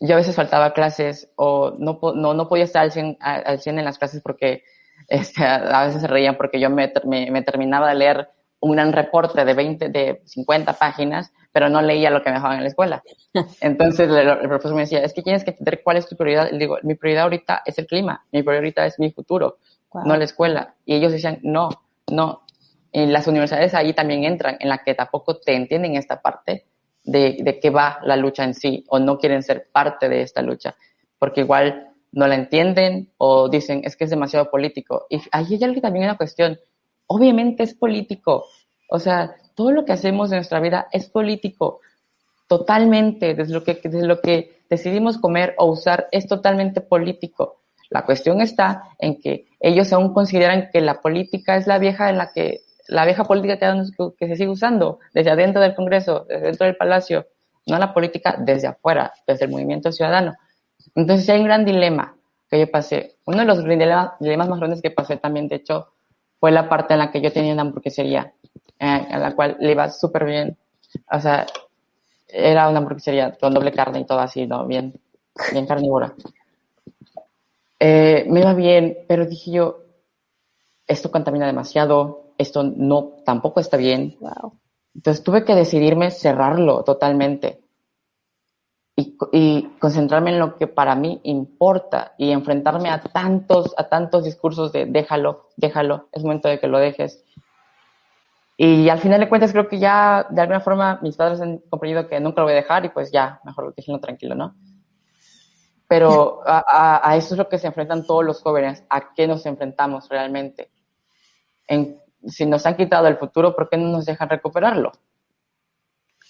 [0.00, 3.78] yo a veces faltaba clases o no, no, no podía estar al 100, al 100
[3.78, 4.64] en las clases porque
[5.08, 8.28] este, a veces se reían porque yo me, me, me terminaba de leer
[8.62, 12.58] un gran reporte de 20, de 50 páginas, pero no leía lo que me dejaban
[12.58, 13.02] en la escuela.
[13.60, 16.48] Entonces el, profesor me decía, es que tienes que entender cuál es tu prioridad.
[16.50, 19.58] Le digo, mi prioridad ahorita es el clima, mi prioridad ahorita es mi futuro,
[20.04, 20.74] no la escuela.
[20.84, 21.68] Y ellos decían, no,
[22.10, 22.42] no.
[22.92, 26.66] En las universidades ahí también entran, en la que tampoco te entienden esta parte
[27.04, 30.42] de, de qué va la lucha en sí, o no quieren ser parte de esta
[30.42, 30.76] lucha,
[31.18, 35.06] porque igual no la entienden o dicen, es que es demasiado político.
[35.08, 36.58] Y ahí hay también una cuestión,
[37.06, 38.44] obviamente es político.
[38.88, 41.80] O sea, todo lo que hacemos en nuestra vida es político.
[42.46, 47.62] Totalmente, desde lo que, desde lo que decidimos comer o usar es totalmente político.
[47.88, 52.18] La cuestión está en que ellos aún consideran que la política es la vieja en
[52.18, 53.58] la que, la vieja política
[54.18, 57.26] que, se sigue usando desde adentro del Congreso, desde dentro del Palacio,
[57.66, 60.34] no la política desde afuera, desde el movimiento ciudadano.
[60.96, 62.16] Entonces hay un gran dilema
[62.50, 63.16] que yo pasé.
[63.24, 65.92] Uno de los dilemas más grandes que pasé también, de hecho,
[66.40, 68.32] fue la parte en la que yo tenía una hamburguesería,
[68.80, 70.58] eh, a la cual le iba súper bien.
[71.08, 71.46] O sea,
[72.26, 74.66] era una hamburguesería con doble carne y todo así, ¿no?
[74.66, 74.92] Bien,
[75.52, 76.12] bien carnívora.
[77.84, 79.82] Eh, me iba bien, pero dije yo,
[80.86, 84.16] esto contamina demasiado, esto no, tampoco está bien.
[84.94, 87.64] Entonces tuve que decidirme cerrarlo totalmente
[88.94, 94.70] y, concentrarme en lo que para mí importa y enfrentarme a tantos, a tantos discursos
[94.70, 97.24] de déjalo, déjalo, es momento de que lo dejes.
[98.56, 102.06] Y al final de cuentas creo que ya de alguna forma mis padres han comprendido
[102.06, 104.54] que nunca lo voy a dejar y pues ya, mejor lo déjenlo tranquilo, ¿no?
[105.92, 109.44] Pero a, a, eso es lo que se enfrentan todos los jóvenes, a qué nos
[109.44, 110.70] enfrentamos realmente.
[111.66, 114.90] En, si nos han quitado el futuro, ¿por qué no nos dejan recuperarlo?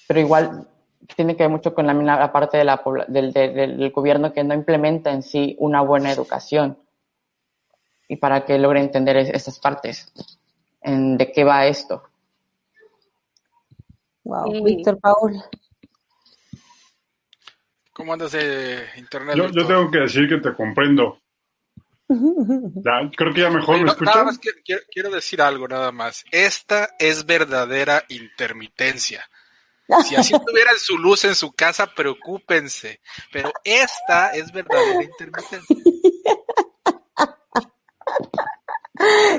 [0.09, 0.67] Pero igual
[1.15, 5.13] tiene que ver mucho con la, parte de la, del, del, gobierno que no implementa
[5.13, 6.77] en sí una buena educación
[8.09, 10.13] y para que logre entender estas partes
[10.81, 12.03] en de qué va esto.
[14.25, 15.41] Wow, Víctor Paul.
[17.93, 19.37] ¿Cómo andas de internet?
[19.37, 21.19] Yo, tengo que decir que te comprendo.
[22.09, 24.15] creo que ya mejor me escuchas.
[24.15, 24.41] Nada más
[24.91, 26.25] quiero decir algo, nada más.
[26.31, 29.29] Esta es verdadera intermitencia.
[30.07, 33.01] Si así tuvieran su luz en su casa, preocúpense.
[33.31, 35.59] Pero esta es verdadera intermitencia.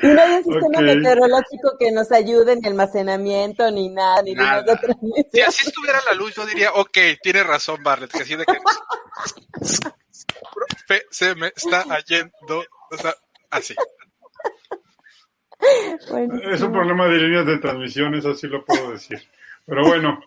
[0.02, 4.62] Y no hay un sistema meteorológico que nos ayude en almacenamiento, ni nada, ni nada.
[4.62, 5.26] de transmisión.
[5.32, 8.54] Si así estuviera la luz, yo diría, ok, tiene razón Barlet, que así de que...
[11.10, 13.14] se me está yendo, o sea,
[13.50, 13.76] así.
[16.52, 19.22] Es un problema de líneas de transmisión, eso sí lo puedo decir.
[19.66, 20.20] Pero bueno,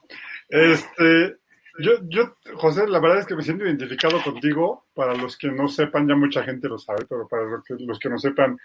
[0.48, 1.36] este,
[1.78, 4.86] yo, yo, José, la verdad es que me siento identificado contigo.
[4.94, 7.98] Para los que no sepan, ya mucha gente lo sabe, pero para los que, los
[7.98, 8.58] que no sepan,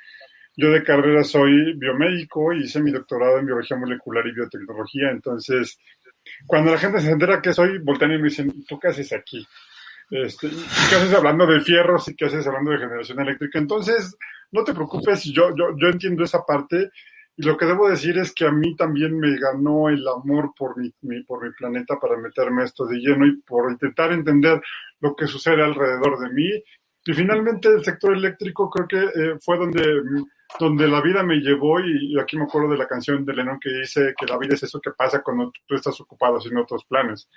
[0.55, 5.11] yo de carrera soy biomédico y hice mi doctorado en biología molecular y biotecnología.
[5.11, 5.77] Entonces,
[6.45, 9.45] cuando la gente se entera que soy, voltean y me dicen, ¿tú qué haces aquí?
[10.11, 13.57] este, ¿qué haces hablando de fierros y qué haces hablando de generación eléctrica?
[13.57, 14.17] Entonces,
[14.51, 16.91] no te preocupes, yo, yo, yo entiendo esa parte
[17.37, 20.77] y lo que debo decir es que a mí también me ganó el amor por
[20.77, 24.61] mi, mi, por mi planeta para meterme esto de lleno y por intentar entender
[24.99, 26.49] lo que sucede alrededor de mí.
[27.05, 29.81] Y finalmente el sector eléctrico creo que eh, fue donde,
[30.59, 33.71] donde la vida me llevó y, aquí me acuerdo de la canción de Lennon que
[33.71, 37.27] dice que la vida es eso que pasa cuando tú estás ocupado haciendo otros planes.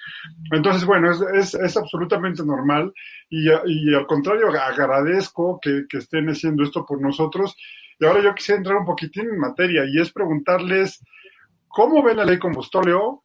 [0.52, 2.92] Entonces, bueno, es, es, es absolutamente normal
[3.30, 7.56] y, y, al contrario agradezco que, que estén haciendo esto por nosotros
[7.98, 11.02] y ahora yo quisiera entrar un poquitín en materia y es preguntarles
[11.68, 13.23] cómo ven la ley combustóleo,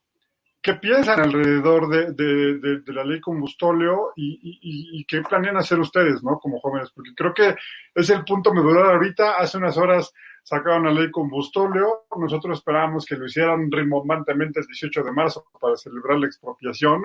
[0.62, 6.38] qué piensan alrededor de, de, la ley combustóleo y, y, qué planean hacer ustedes, ¿no?
[6.39, 7.56] Como jóvenes, porque creo que
[7.95, 9.38] es el punto medular ahorita.
[9.38, 12.08] Hace unas horas sacaron la ley combustóleo.
[12.17, 17.04] Nosotros esperábamos que lo hicieran rimbombantemente el 18 de marzo para celebrar la expropiación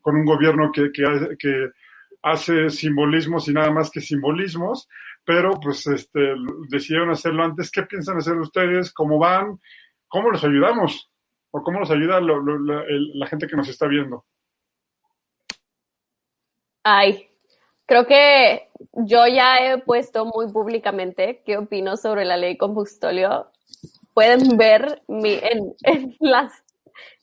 [0.00, 1.70] con un gobierno que, que, que
[2.22, 4.88] hace simbolismos y nada más que simbolismos
[5.26, 6.20] pero pues este,
[6.68, 7.70] decidieron hacerlo antes.
[7.70, 8.92] ¿Qué piensan hacer ustedes?
[8.92, 9.60] ¿Cómo van?
[10.06, 11.10] ¿Cómo los ayudamos?
[11.50, 14.24] ¿O cómo nos ayuda la, gente que nos está viendo?
[16.82, 17.28] Ay,
[17.86, 23.50] creo que yo ya he puesto muy públicamente qué opino sobre la ley combustóleo.
[24.14, 26.52] Pueden ver mi, en, en, las,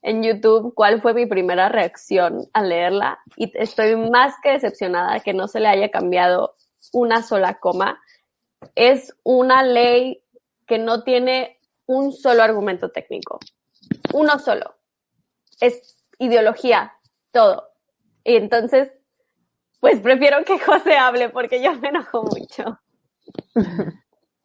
[0.02, 5.34] en YouTube cuál fue mi primera reacción al leerla y estoy más que decepcionada que
[5.34, 6.54] no se le haya cambiado
[6.92, 8.02] una sola coma.
[8.76, 10.24] Es una ley
[10.68, 13.40] que no tiene un solo argumento técnico.
[14.14, 14.76] Uno solo.
[15.60, 16.94] Es ideología,
[17.32, 17.70] todo.
[18.24, 18.92] Y entonces,
[19.80, 22.80] pues prefiero que José hable porque yo me enojo mucho.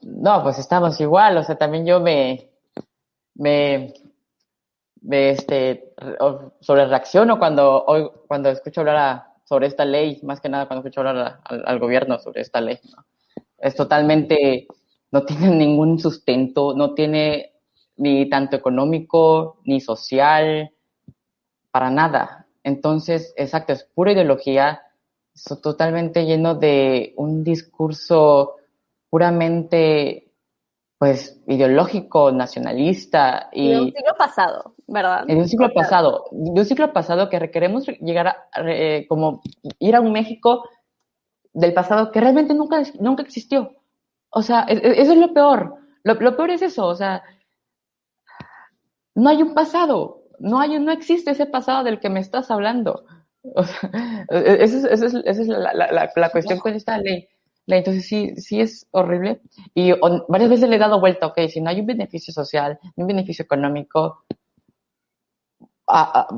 [0.01, 2.51] No, pues estamos igual, o sea, también yo me,
[3.35, 3.95] me,
[5.03, 5.93] me este,
[6.61, 7.85] sobre reacciono cuando,
[8.27, 12.43] cuando escucho hablar sobre esta ley, más que nada cuando escucho hablar al, gobierno sobre
[12.43, 12.79] esta ley.
[13.59, 14.67] Es totalmente,
[15.11, 17.55] no tiene ningún sustento, no tiene
[17.99, 20.73] ni tanto económico, ni social,
[21.71, 22.47] para nada.
[22.63, 24.83] Entonces, exacto, es pura ideología,
[25.35, 28.57] es totalmente lleno de un discurso
[29.11, 30.29] puramente
[30.99, 33.71] pues ideológico, nacionalista y...
[33.71, 35.25] De un siglo pasado, ¿verdad?
[35.27, 39.41] De un siglo pasado, de un siglo pasado que requeremos llegar a, eh, como
[39.79, 40.69] ir a un México
[41.53, 43.77] del pasado que realmente nunca, nunca existió.
[44.31, 45.77] O sea, es, eso es lo peor.
[46.03, 47.23] Lo, lo, peor es eso, o sea,
[49.19, 53.05] no hay un pasado, no hay, no existe ese pasado del que me estás hablando.
[53.55, 53.91] O sea,
[54.31, 57.29] esa es, esa es, esa es la, la, la, la cuestión con esta ley
[57.77, 59.41] entonces sí, sí es horrible.
[59.75, 62.79] Y on, varias veces le he dado vuelta, ok, si no hay un beneficio social,
[62.97, 64.25] un beneficio económico,
[65.87, 66.29] a, a,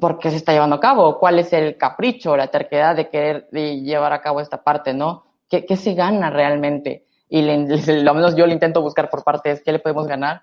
[0.00, 1.18] ¿por qué se está llevando a cabo?
[1.18, 5.24] ¿Cuál es el capricho, la terquedad de querer de llevar a cabo esta parte, no?
[5.48, 7.06] ¿Qué, qué se gana realmente?
[7.28, 10.42] Y le, le, lo menos yo le intento buscar por partes, ¿qué le podemos ganar?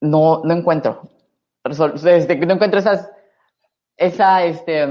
[0.00, 1.08] No, no encuentro.
[1.64, 3.10] Este, no encuentro esas,
[3.96, 4.86] esa, este,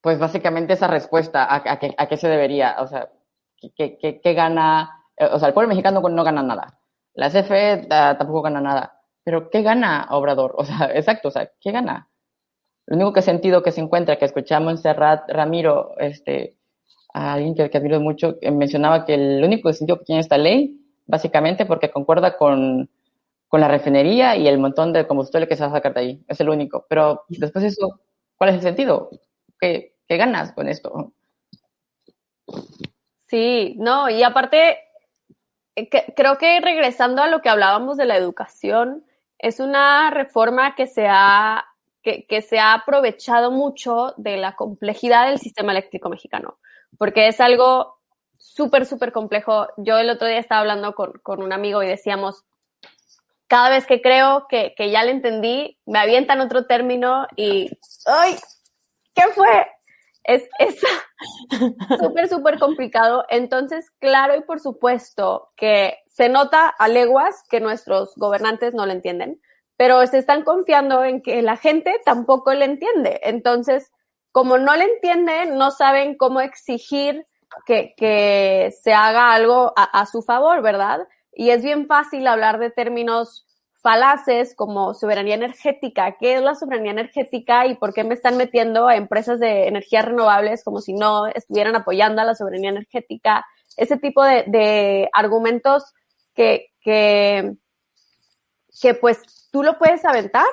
[0.00, 3.08] pues básicamente esa respuesta a, a, qué, se debería, o sea,
[3.56, 6.78] qué, qué, qué gana, eh, o sea, el pueblo mexicano no gana nada,
[7.14, 10.54] la CFE tampoco gana nada, pero ¿qué gana Obrador?
[10.56, 12.08] O sea, exacto, o sea, ¿qué gana?
[12.86, 16.56] Lo único que sentido que se encuentra, que escuchamos Serrat Ramiro, este,
[17.14, 20.36] a alguien que, que admiro mucho, que mencionaba que el único sentido que tiene esta
[20.36, 22.90] ley, básicamente porque concuerda con,
[23.52, 26.24] con la refinería y el montón de combustible que se va a sacar de ahí.
[26.26, 26.86] Es el único.
[26.88, 28.00] Pero después de eso,
[28.34, 29.10] ¿cuál es el sentido?
[29.60, 31.12] ¿Qué, ¿Qué ganas con esto?
[33.26, 34.78] Sí, no, y aparte,
[35.76, 39.04] eh, creo que regresando a lo que hablábamos de la educación,
[39.36, 41.66] es una reforma que se ha,
[42.02, 46.56] que se ha aprovechado mucho de la complejidad del sistema eléctrico mexicano,
[46.96, 47.98] porque es algo
[48.38, 49.66] súper, súper complejo.
[49.76, 52.46] Yo el otro día estaba hablando con, con un amigo y decíamos,
[53.52, 57.68] cada vez que creo que, ya le entendí, me avientan otro término y,
[58.06, 58.34] ¡ay!
[59.14, 59.66] ¿Qué fue?
[60.24, 60.48] es
[62.00, 63.26] súper, súper complicado.
[63.28, 68.92] Entonces, claro y por supuesto que se nota a leguas que nuestros gobernantes no lo
[68.92, 69.38] entienden,
[69.76, 73.20] pero se están confiando en que la gente tampoco le entiende.
[73.22, 73.92] Entonces,
[74.30, 77.26] como no le entienden, no saben cómo exigir
[77.66, 81.06] que, que se haga algo a su favor, ¿verdad?
[81.32, 83.46] Y es bien fácil hablar de términos
[83.82, 86.16] falaces como soberanía energética.
[86.18, 90.04] ¿Qué es la soberanía energética y por qué me están metiendo a empresas de energías
[90.04, 93.44] renovables como si no estuvieran apoyando a la soberanía energética?
[93.76, 95.94] Ese tipo de, de argumentos
[96.34, 97.54] que, que,
[98.80, 100.46] que pues tú lo puedes aventar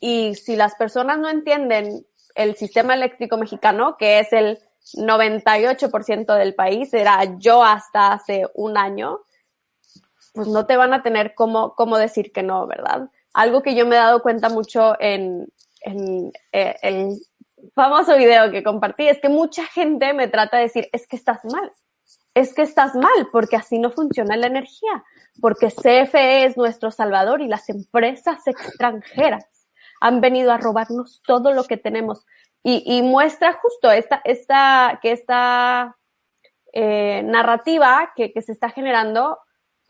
[0.00, 4.58] y si las personas no entienden el sistema eléctrico mexicano, que es el
[4.94, 9.20] 98% del país, era yo hasta hace un año,
[10.32, 13.10] pues no te van a tener cómo, cómo decir que no, ¿verdad?
[13.34, 15.52] Algo que yo me he dado cuenta mucho en,
[16.52, 17.18] eh, el
[17.74, 21.44] famoso video que compartí es que mucha gente me trata de decir, es que estás
[21.44, 21.70] mal,
[22.34, 25.04] es que estás mal, porque así no funciona la energía,
[25.40, 29.46] porque CFE es nuestro salvador y las empresas extranjeras
[30.00, 32.24] han venido a robarnos todo lo que tenemos.
[32.62, 35.96] Y, muestra justo esta, esta, que esta
[36.74, 39.38] eh, narrativa que se está generando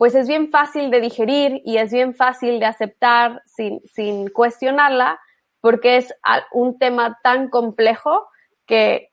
[0.01, 5.19] pues es bien fácil de digerir y es bien fácil de aceptar sin, sin cuestionarla,
[5.59, 6.11] porque es
[6.51, 8.27] un tema tan complejo
[8.65, 9.11] que,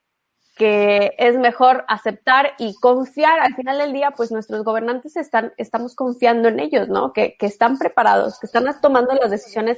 [0.57, 3.39] que es mejor aceptar y confiar.
[3.41, 7.13] Al final del día, pues nuestros gobernantes están, estamos confiando en ellos, ¿no?
[7.13, 9.77] Que, que están preparados, que están tomando las decisiones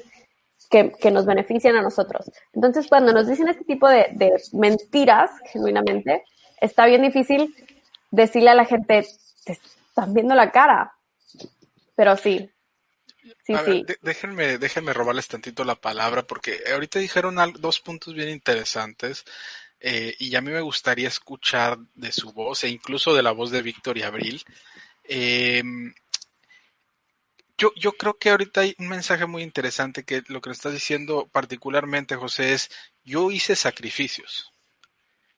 [0.70, 2.30] que, que, nos benefician a nosotros.
[2.52, 6.22] Entonces, cuando nos dicen este tipo de, de mentiras, genuinamente,
[6.60, 7.52] está bien difícil
[8.12, 9.04] decirle a la gente,
[9.44, 10.94] te están viendo la cara,
[12.00, 12.50] pero sí.
[13.44, 13.84] Sí, sí.
[14.00, 19.26] déjenme, déjenme robarles tantito la palabra porque ahorita dijeron dos puntos bien interesantes
[19.80, 23.50] eh, y a mí me gustaría escuchar de su voz e incluso de la voz
[23.50, 24.42] de Víctor y Abril.
[25.04, 25.92] Em,
[27.58, 31.28] yo, yo creo que ahorita hay un mensaje muy interesante que lo que estás diciendo
[31.30, 32.70] particularmente, José, es
[33.04, 34.54] yo hice sacrificios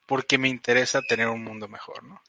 [0.06, 2.22] porque me interesa tener un mundo mejor, ¿no?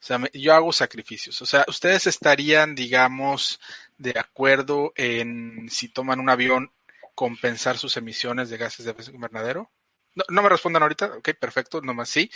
[0.00, 1.40] O sea, yo hago sacrificios.
[1.42, 3.60] O sea, ustedes estarían, digamos,
[3.96, 6.72] de acuerdo en si toman un avión
[7.14, 9.70] compensar sus emisiones de gases de efecto invernadero.
[10.14, 11.16] No, no me respondan ahorita.
[11.16, 12.30] Ok, perfecto, nomás sí.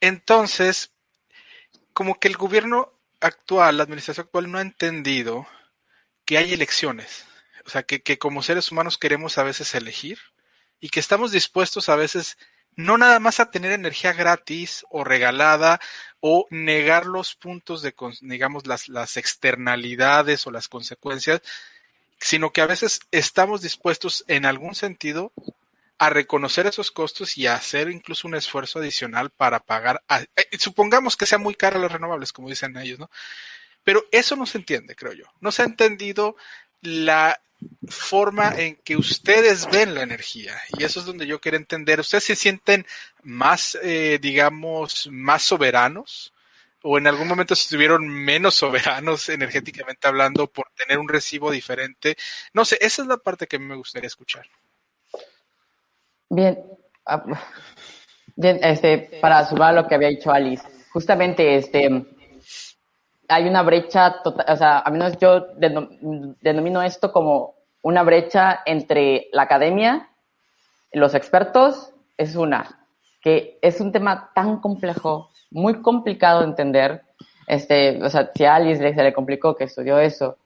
[0.00, 0.92] Entonces,
[1.94, 5.46] como que el gobierno actual, la administración actual no ha entendido
[6.24, 7.24] que hay elecciones.
[7.64, 10.18] O sea, que, que como seres humanos queremos a veces elegir
[10.80, 12.36] y que estamos dispuestos a veces
[12.76, 15.80] no nada más a tener energía gratis o regalada
[16.20, 21.42] o negar los puntos de, digamos, las, las externalidades o las consecuencias,
[22.18, 25.32] sino que a veces estamos dispuestos en algún sentido
[25.98, 31.16] a reconocer esos costos y a hacer incluso un esfuerzo adicional para pagar, eh, supongamos
[31.16, 33.10] que sea muy caro las renovables, como dicen ellos, ¿no?
[33.84, 35.24] Pero eso no se entiende, creo yo.
[35.40, 36.36] No se ha entendido
[36.80, 37.40] la
[37.88, 40.54] forma en que ustedes ven la energía.
[40.78, 42.00] Y eso es donde yo quiero entender.
[42.00, 42.86] ¿Ustedes se sienten
[43.22, 46.32] más, eh, digamos, más soberanos?
[46.82, 52.16] ¿O en algún momento estuvieron menos soberanos energéticamente hablando por tener un recibo diferente?
[52.52, 54.46] No sé, esa es la parte que me gustaría escuchar.
[56.28, 56.58] Bien,
[57.06, 57.22] ah,
[58.34, 62.04] bien este, para sumar lo que había dicho Alice, justamente este,
[63.28, 69.28] hay una brecha, total, o sea, a menos yo denomino esto como una brecha entre
[69.32, 70.08] la academia,
[70.92, 72.86] los expertos, es una,
[73.20, 77.02] que es un tema tan complejo, muy complicado de entender.
[77.46, 80.36] Este, o sea, si a Alice se le complicó que estudió eso,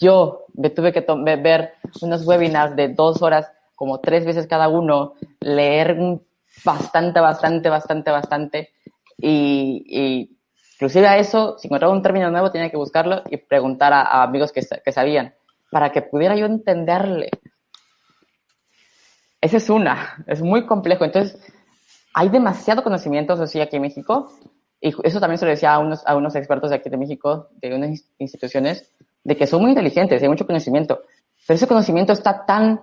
[0.00, 1.04] yo me tuve que
[1.40, 5.96] ver unos webinars de dos horas, como tres veces cada uno, leer
[6.64, 8.70] bastante, bastante, bastante, bastante,
[9.16, 10.37] y, y
[10.78, 14.52] Inclusive a eso, si encontraba un término nuevo, tenía que buscarlo y preguntar a, amigos
[14.52, 15.34] que, que, sabían,
[15.72, 17.30] para que pudiera yo entenderle.
[19.40, 21.04] Esa es una, es muy complejo.
[21.04, 21.36] Entonces,
[22.14, 24.30] hay demasiado conocimiento, sí, aquí en México,
[24.80, 27.48] y eso también se lo decía a unos, a unos expertos de aquí de México,
[27.56, 28.92] de unas instituciones,
[29.24, 31.02] de que son muy inteligentes, hay mucho conocimiento,
[31.44, 32.82] pero ese conocimiento está tan,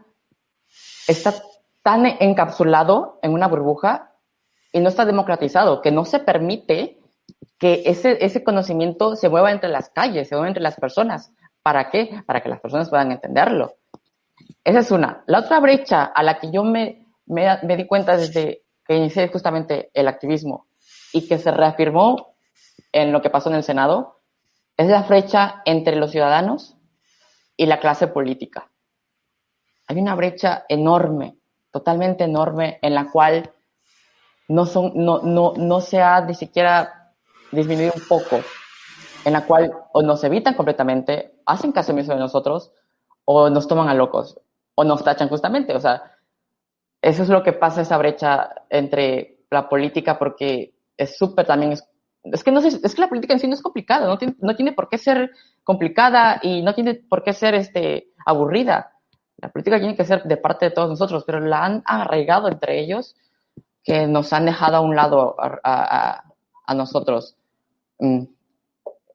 [1.08, 1.34] está
[1.82, 4.12] tan encapsulado en una burbuja
[4.74, 6.95] y no está democratizado, que no se permite
[7.58, 11.32] que ese, ese conocimiento se mueva entre las calles, se mueva entre las personas.
[11.62, 12.22] ¿Para qué?
[12.26, 13.76] Para que las personas puedan entenderlo.
[14.64, 15.24] Esa es una.
[15.28, 19.28] La otra brecha a la que yo me, me, me di cuenta desde que inicié
[19.30, 20.68] justamente el activismo
[21.14, 22.36] y que se reafirmó
[22.92, 24.22] en lo que pasó en el Senado
[24.78, 26.78] es la brecha entre los ciudadanos
[27.58, 28.70] y la clase política.
[29.88, 31.38] Hay una brecha enorme,
[31.72, 33.52] totalmente enorme, en la cual
[34.48, 37.05] no, son, no, no, no se ha ni siquiera
[37.52, 38.40] disminuir un poco,
[39.24, 42.72] en la cual o nos evitan completamente, hacen caso omiso de nosotros,
[43.26, 44.40] o nos toman a locos,
[44.76, 45.76] o nos tachan justamente.
[45.76, 46.18] O sea,
[47.02, 51.74] eso es lo que pasa, esa brecha entre la política, porque es súper también,
[52.24, 54.36] es, que no sé, es que la política en sí no es complicada, no tiene,
[54.40, 55.32] no tiene por qué ser
[55.64, 58.92] complicada y no tiene por qué ser este, aburrida.
[59.38, 62.80] La política tiene que ser de parte de todos nosotros, pero la han arraigado entre
[62.80, 63.16] ellos
[63.84, 65.36] que nos han dejado a un lado
[66.74, 67.36] nosotros,
[68.00, 68.24] mm,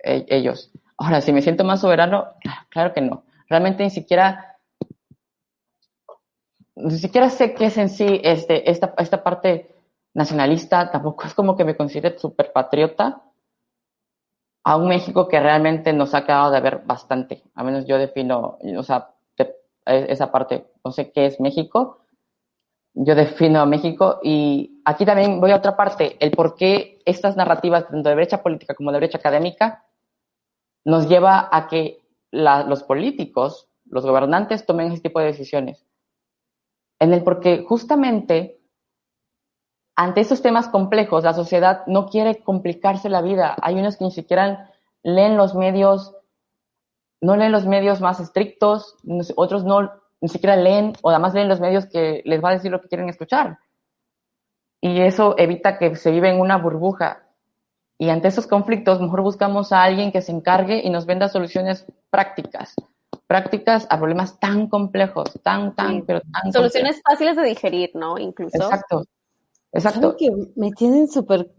[0.05, 0.71] e, ellos.
[0.97, 2.29] Ahora, si me siento más soberano,
[2.69, 3.25] claro que no.
[3.49, 4.51] Realmente ni siquiera
[6.83, 9.75] ni siquiera sé qué es en sí este, esta, esta parte
[10.15, 13.23] nacionalista, tampoco es como que me considere súper patriota
[14.65, 17.43] a un México que realmente nos ha quedado de ver bastante.
[17.55, 19.11] A menos yo defino, o sea,
[19.87, 22.01] esa parte, no sé qué es México,
[22.95, 27.37] yo defino a México y aquí también voy a otra parte, el por qué estas
[27.37, 29.87] narrativas, tanto de brecha política como de brecha académica,
[30.85, 35.87] nos lleva a que los políticos, los gobernantes tomen ese tipo de decisiones.
[36.99, 38.61] En el porque justamente
[39.97, 43.55] ante esos temas complejos, la sociedad no quiere complicarse la vida.
[43.61, 44.73] Hay unos que ni siquiera
[45.03, 46.17] leen los medios,
[47.21, 48.97] no leen los medios más estrictos,
[49.37, 52.71] otros no ni siquiera leen o además leen los medios que les va a decir
[52.71, 53.59] lo que quieren escuchar.
[54.81, 57.27] Y eso evita que se vive en una burbuja.
[57.99, 61.85] Y ante esos conflictos, mejor buscamos a alguien que se encargue y nos venda soluciones
[62.09, 62.75] prácticas.
[63.27, 66.53] Prácticas a problemas tan complejos, tan, tan, pero tan.
[66.53, 68.19] Soluciones fáciles de digerir, ¿no?
[68.19, 68.57] Incluso.
[68.57, 69.05] Exacto.
[69.73, 70.17] Exacto.
[70.17, 71.51] que me tienen súper,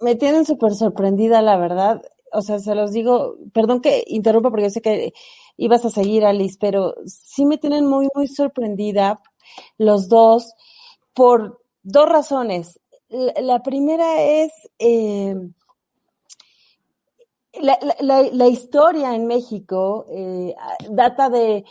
[0.00, 2.02] me tienen súper sorprendida, la verdad.
[2.32, 5.12] O sea, se los digo, perdón que interrumpa porque yo sé que
[5.56, 9.20] ibas a seguir, Alice, pero sí me tienen muy, muy sorprendida
[9.78, 10.54] los dos
[11.14, 12.80] por dos razones.
[13.08, 15.36] La, primera es eh,
[17.60, 20.54] la, la, historia en México eh,
[20.90, 21.64] data de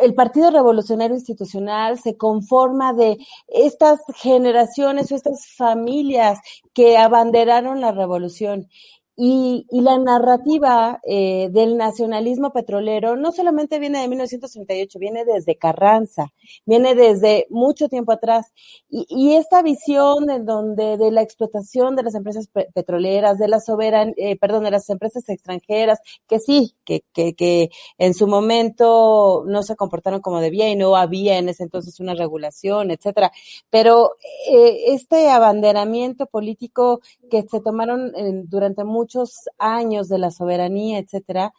[0.00, 6.40] el Partido Revolucionario Institucional se conforma de estas generaciones o estas familias
[6.72, 8.68] que abanderaron la revolución
[9.14, 16.32] y, la narrativa eh, del nacionalismo petrolero no solamente viene de 1938, viene desde Carranza,
[16.64, 18.52] viene desde mucho tiempo atrás.
[18.88, 24.14] Y, esta visión en donde de la explotación de las empresas petroleras, de la soberan,
[24.16, 29.76] eh, perdón, de las empresas extranjeras, que sí, que, que, en su momento no se
[29.76, 33.30] comportaron como debía y no había en ese entonces una regulación, etcétera.
[33.70, 34.12] Pero
[34.50, 37.00] eh, este abanderamiento político
[37.30, 41.52] que se tomaron en, durante mucho muchos años de la soberanía, etcétera,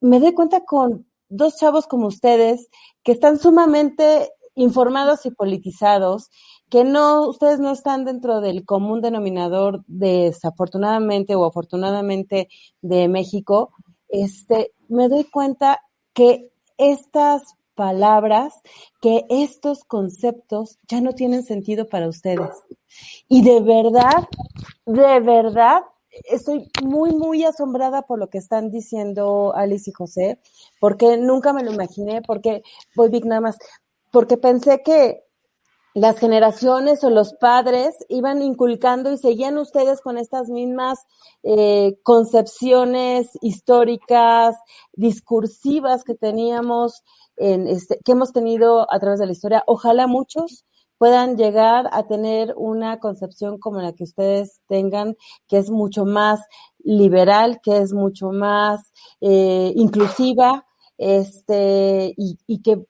[0.00, 2.68] me doy cuenta con dos chavos como ustedes
[3.04, 6.30] que están sumamente informados y politizados,
[6.68, 12.48] que no, ustedes no están dentro del común denominador desafortunadamente o afortunadamente
[12.82, 13.70] de México,
[14.08, 15.80] este, me doy cuenta
[16.12, 17.42] que estas
[17.74, 18.60] palabras,
[19.00, 22.50] que estos conceptos ya no tienen sentido para ustedes.
[23.28, 24.28] Y de verdad,
[24.84, 25.82] de verdad,
[26.24, 30.40] estoy muy, muy asombrada por lo que están diciendo Alice y José,
[30.80, 32.62] porque nunca me lo imaginé, porque,
[32.94, 33.58] voy big nada más,
[34.10, 35.24] porque pensé que
[35.94, 41.00] las generaciones o los padres iban inculcando y seguían ustedes con estas mismas
[41.42, 44.56] eh, concepciones históricas,
[44.94, 47.02] discursivas que teníamos,
[47.36, 49.64] en este, que hemos tenido a través de la historia.
[49.66, 50.64] Ojalá muchos
[51.02, 55.16] puedan llegar a tener una concepción como la que ustedes tengan,
[55.48, 56.38] que es mucho más
[56.78, 60.64] liberal, que es mucho más eh, inclusiva,
[60.98, 62.86] este, y, y que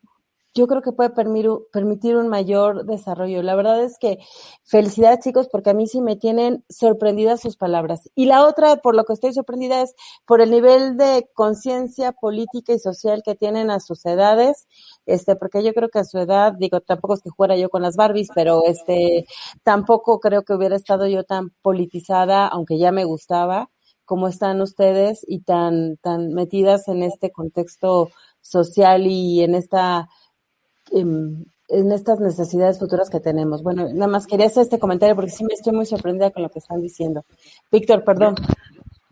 [0.54, 3.42] yo creo que puede permitir, un mayor desarrollo.
[3.42, 4.18] La verdad es que
[4.64, 8.10] felicidades chicos porque a mí sí me tienen sorprendidas sus palabras.
[8.14, 9.94] Y la otra, por lo que estoy sorprendida, es
[10.26, 14.66] por el nivel de conciencia política y social que tienen a sus edades,
[15.06, 17.82] este, porque yo creo que a su edad, digo, tampoco es que fuera yo con
[17.82, 19.26] las Barbies, pero este,
[19.62, 23.70] tampoco creo que hubiera estado yo tan politizada, aunque ya me gustaba,
[24.04, 28.10] como están ustedes y tan, tan metidas en este contexto
[28.42, 30.08] social y en esta
[30.92, 33.62] en, estas necesidades futuras que tenemos.
[33.62, 36.50] Bueno, nada más quería hacer este comentario porque sí me estoy muy sorprendida con lo
[36.50, 37.24] que están diciendo.
[37.70, 38.34] Víctor, perdón.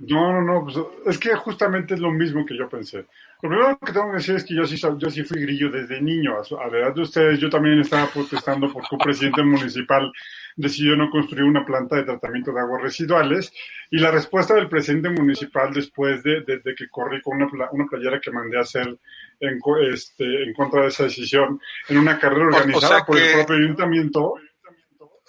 [0.01, 0.77] No, no, no, pues,
[1.07, 3.05] es que justamente es lo mismo que yo pensé.
[3.43, 6.01] Lo primero que tengo que decir es que yo sí, yo sí fui grillo desde
[6.01, 6.37] niño.
[6.39, 10.11] A, la edad de ustedes, yo también estaba protestando porque un presidente municipal
[10.57, 13.53] decidió no construir una planta de tratamiento de aguas residuales.
[13.91, 18.21] Y la respuesta del presidente municipal después de, de, que corrí con una, una playera
[18.21, 18.99] que mandé a hacer
[19.39, 19.59] en,
[19.93, 24.35] este, en contra de esa decisión en una carrera organizada por el propio ayuntamiento.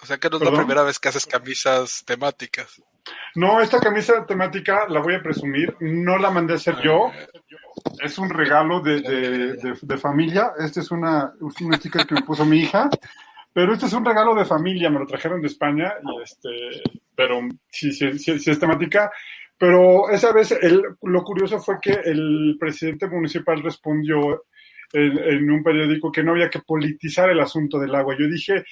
[0.01, 2.81] O sea que no es la primera vez que haces camisas temáticas.
[3.35, 7.11] No, esta camisa temática la voy a presumir, no la mandé a hacer yo,
[8.03, 12.45] es un regalo de, de, de, familia, este es una, una sticker que me puso
[12.45, 12.89] mi hija,
[13.53, 16.49] pero este es un regalo de familia, me lo trajeron de España, y este,
[17.15, 17.39] pero
[17.69, 19.11] sí, sí, sí, sí es temática,
[19.57, 24.43] pero esa vez el, lo curioso fue que el presidente municipal respondió
[24.93, 28.15] en, un periódico que no había que politizar el asunto del agua.
[28.17, 28.63] Yo dije,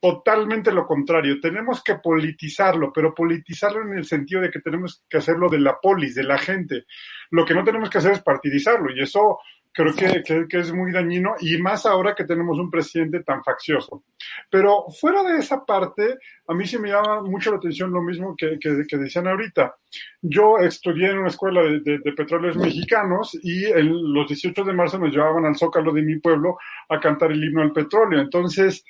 [0.00, 1.40] totalmente lo contrario.
[1.40, 5.78] Tenemos que politizarlo, pero politizarlo en el sentido de que tenemos que hacerlo de la
[5.80, 6.84] polis, de la gente.
[7.30, 9.38] Lo que no tenemos que hacer es partidizarlo y eso
[9.76, 14.04] creo que, que, es muy dañino y más ahora que tenemos un presidente tan faccioso.
[14.50, 16.16] Pero fuera de esa parte,
[16.48, 19.76] a mí sí me llama mucho la atención lo mismo que, que decían ahorita.
[20.22, 24.98] Yo estudié en una escuela de, de, petróleos mexicanos y el, los 18 de marzo
[24.98, 26.56] nos llevaban al zócalo de mi pueblo
[26.88, 28.20] a cantar el himno al petróleo.
[28.20, 28.82] Entonces,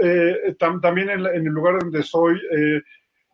[0.00, 2.82] eh, también en, en, el lugar donde soy, eh,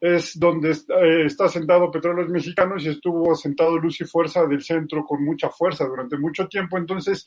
[0.01, 5.05] es donde eh, está sentado Petróleos Mexicanos y estuvo sentado Luz y Fuerza del centro
[5.05, 6.79] con mucha fuerza durante mucho tiempo.
[6.79, 7.27] Entonces,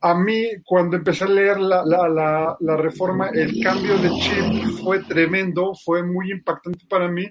[0.00, 4.82] a mí, cuando empecé a leer la, la, la, la reforma, el cambio de chip
[4.82, 7.26] fue tremendo, fue muy impactante para mí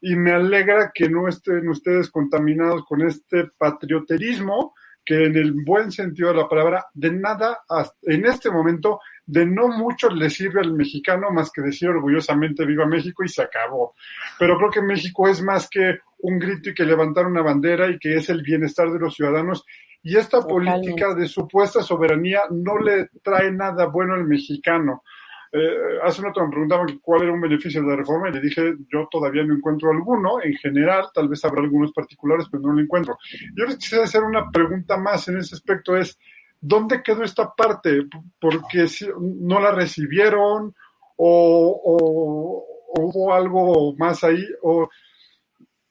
[0.00, 4.74] y me alegra que no estén ustedes contaminados con este patrioterismo
[5.06, 7.60] que en el buen sentido de la palabra, de nada,
[8.02, 12.86] en este momento, de no mucho le sirve al mexicano más que decir orgullosamente viva
[12.86, 13.94] México y se acabó.
[14.36, 17.98] Pero creo que México es más que un grito y que levantar una bandera y
[17.98, 19.64] que es el bienestar de los ciudadanos.
[20.02, 25.04] Y esta política de supuesta soberanía no le trae nada bueno al mexicano.
[25.52, 28.40] Eh, hace un rato me preguntaban cuál era un beneficio de la reforma y le
[28.40, 30.42] dije, yo todavía no encuentro alguno.
[30.42, 33.18] En general, tal vez habrá algunos particulares, pero no lo encuentro.
[33.54, 36.18] Yo les quisiera hacer una pregunta más en ese aspecto, es,
[36.60, 38.06] ¿dónde quedó esta parte?
[38.40, 40.74] Porque si, no la recibieron
[41.16, 42.64] o,
[42.98, 44.88] hubo algo más ahí o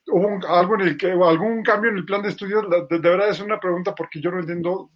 [0.07, 2.65] hubo algo en el que, algún cambio en el plan de estudios.
[2.89, 4.89] De, verdad es una pregunta porque yo no entiendo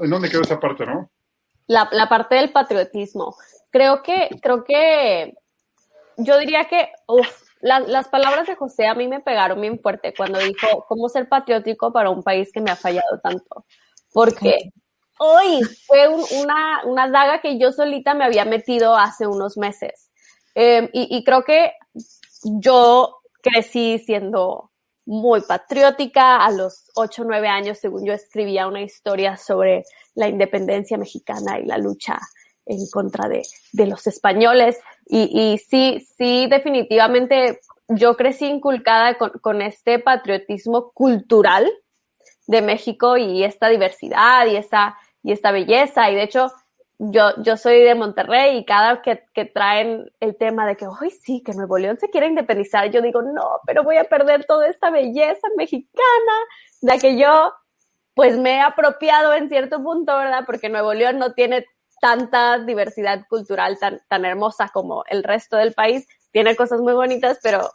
[0.00, 1.10] en dónde quedó esa parte, ¿no?
[1.66, 3.36] La, la, parte del patriotismo
[3.70, 5.34] creo que, creo que,
[6.16, 7.28] yo diría que, uf,
[7.60, 11.92] las palabras de José a mí me pegaron bien fuerte cuando dijo cómo ser patriótico
[11.92, 13.64] para un país que me ha fallado tanto.
[14.12, 14.70] Porque
[15.18, 20.10] hoy fue una, una daga que yo solita me había metido hace unos meses.
[20.54, 21.72] Em, y, y creo que
[22.44, 24.70] yo crecí siendo
[25.04, 26.44] muy patriótica.
[26.44, 31.58] A los 8 o 9 años, según yo, escribía una historia sobre la independencia mexicana
[31.58, 32.20] y la lucha
[32.68, 33.42] en contra de,
[33.72, 34.78] de los españoles.
[35.06, 41.68] Y, y, sí, sí, definitivamente yo crecí inculcada con, con este patriotismo cultural
[42.46, 46.10] de México y esta diversidad y esta, y esta belleza.
[46.10, 46.52] Y de hecho,
[46.98, 51.10] yo, yo soy de Monterrey y cada que, que traen el tema de que, hoy
[51.10, 54.68] sí, que Nuevo León se quiere independizar, yo digo, no, pero voy a perder toda
[54.68, 56.32] esta belleza mexicana,
[56.80, 57.52] de que yo,
[58.14, 60.42] pues me he apropiado en cierto punto, ¿verdad?
[60.44, 61.64] Porque Nuevo León no tiene
[62.00, 66.06] tanta diversidad cultural tan, tan hermosa como el resto del país.
[66.30, 67.70] Tiene cosas muy bonitas, pero,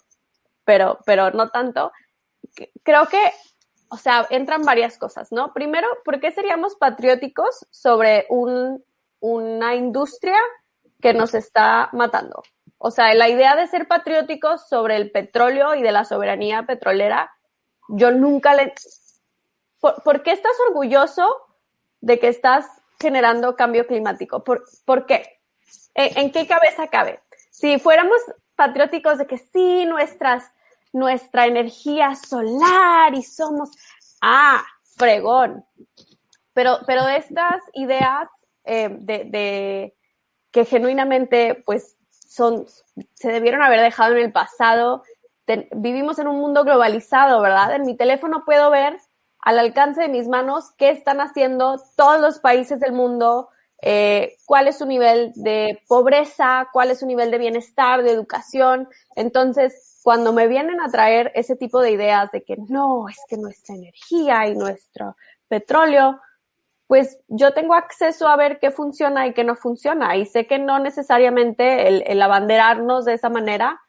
[0.64, 1.92] pero, pero no tanto.
[2.84, 3.22] Creo que,
[3.90, 5.54] o sea, entran varias cosas, ¿no?
[5.54, 8.84] Primero, ¿por qué seríamos patrióticos sobre un,
[9.20, 10.38] una industria
[11.02, 12.44] que nos está matando?
[12.78, 17.32] O sea, la idea de ser patrióticos sobre el petróleo y de la soberanía petrolera,
[17.88, 18.74] yo nunca le...
[19.80, 21.34] ¿Por, ¿por qué estás orgulloso
[22.02, 22.66] de que estás
[23.00, 24.44] generando cambio climático.
[24.44, 25.40] ¿Por, ¿por qué?
[25.96, 27.22] ¿En, qué cabeza cabe?
[27.52, 28.18] Si fuéramos
[28.56, 30.52] patrióticos de que sí, nuestras,
[30.92, 33.72] nuestra energía solar y somos,
[34.22, 34.64] ah,
[34.98, 35.66] fregón.
[36.54, 38.30] Pero, pero estas ideas
[38.64, 39.96] eh, de, de,
[40.52, 42.66] que genuinamente, pues, son,
[43.14, 45.04] se debieron haber dejado en el pasado.
[45.72, 47.76] vivimos en un mundo globalizado, ¿verdad?
[47.76, 48.98] En mi teléfono puedo ver
[49.44, 53.50] al alcance de mis manos qué están haciendo todos los países del mundo,
[53.82, 58.88] eh, cuál es su nivel de pobreza, cuál es su nivel de bienestar, de educación.
[59.18, 63.36] Entonces, cuando me vienen a traer ese tipo de ideas de que no, es que
[63.36, 65.18] nuestra energía y nuestro
[65.50, 66.22] petróleo,
[66.88, 70.16] pues yo tengo acceso a ver qué funciona y qué no funciona.
[70.16, 73.82] Y sé que no necesariamente el, el abanderarnos de esa manera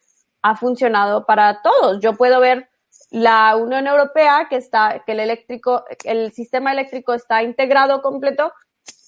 [0.43, 2.01] ha funcionado para todos.
[2.01, 2.69] Yo puedo ver
[3.15, 8.53] la Unión Europea, que está, que el eléctrico, el sistema eléctrico está integrado completo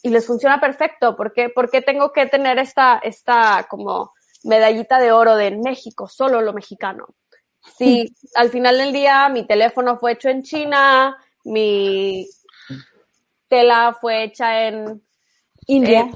[0.00, 1.16] y les funciona perfecto.
[1.16, 4.12] ¿Por qué, ¿Por qué tengo que tener esta, esta como
[4.44, 7.16] medallita de oro de México, solo lo mexicano?
[7.76, 12.28] Si al final del día mi teléfono fue hecho en China, mi
[13.48, 15.02] tela fue hecha en
[15.66, 16.08] India.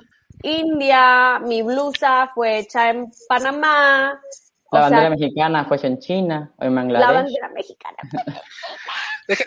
[0.45, 4.21] India, mi blusa fue hecha en Panamá,
[4.71, 7.07] la bandera mexicana fue en China o en Bangladesh.
[7.09, 7.97] La bandera mexicana.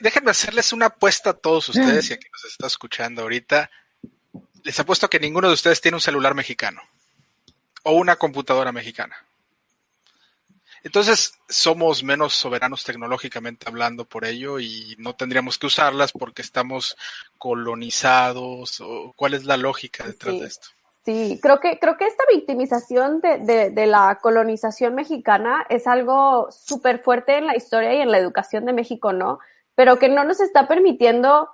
[0.02, 3.70] déjenme hacerles una apuesta a todos ustedes y a quien nos está escuchando ahorita.
[4.64, 6.82] Les apuesto que ninguno de ustedes tiene un celular mexicano
[7.84, 9.16] o una computadora mexicana.
[10.84, 16.98] Entonces, somos menos soberanos tecnológicamente hablando por ello y no tendríamos que usarlas porque estamos
[17.38, 18.82] colonizados.
[18.82, 20.68] O, ¿Cuál es la lógica detrás de esto?
[21.06, 26.50] Sí, creo que, creo que esta victimización de, de, de la colonización mexicana es algo
[26.50, 29.40] súper fuerte en la historia y en la educación de México, ¿no?
[29.76, 31.50] Pero que no nos está permitiendo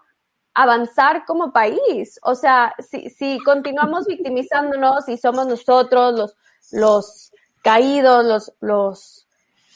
[0.54, 2.20] avanzar como país.
[2.22, 6.36] O sea, si, si continuamos victimizándonos y somos nosotros los,
[6.72, 7.32] los
[7.64, 9.28] caídos, los, los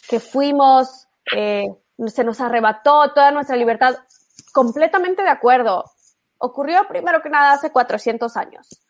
[0.09, 1.65] que fuimos, eh,
[2.07, 3.95] se nos arrebató toda nuestra libertad,
[4.51, 5.85] completamente de acuerdo.
[6.37, 8.82] Ocurrió primero que nada hace 400 años.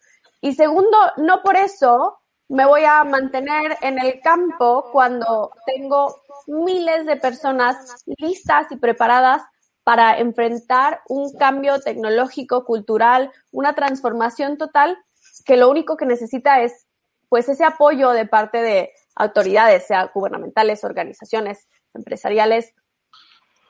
[0.43, 2.19] Y segundo, no por eso
[2.49, 6.17] me voy a mantener en el campo cuando tengo
[6.47, 9.41] miles de personas listas y preparadas
[9.85, 14.97] para enfrentar un cambio tecnológico, cultural, una transformación total
[15.45, 16.87] que lo único que necesita es
[17.29, 22.73] pues ese apoyo de parte de autoridades, sea gubernamentales, organizaciones empresariales,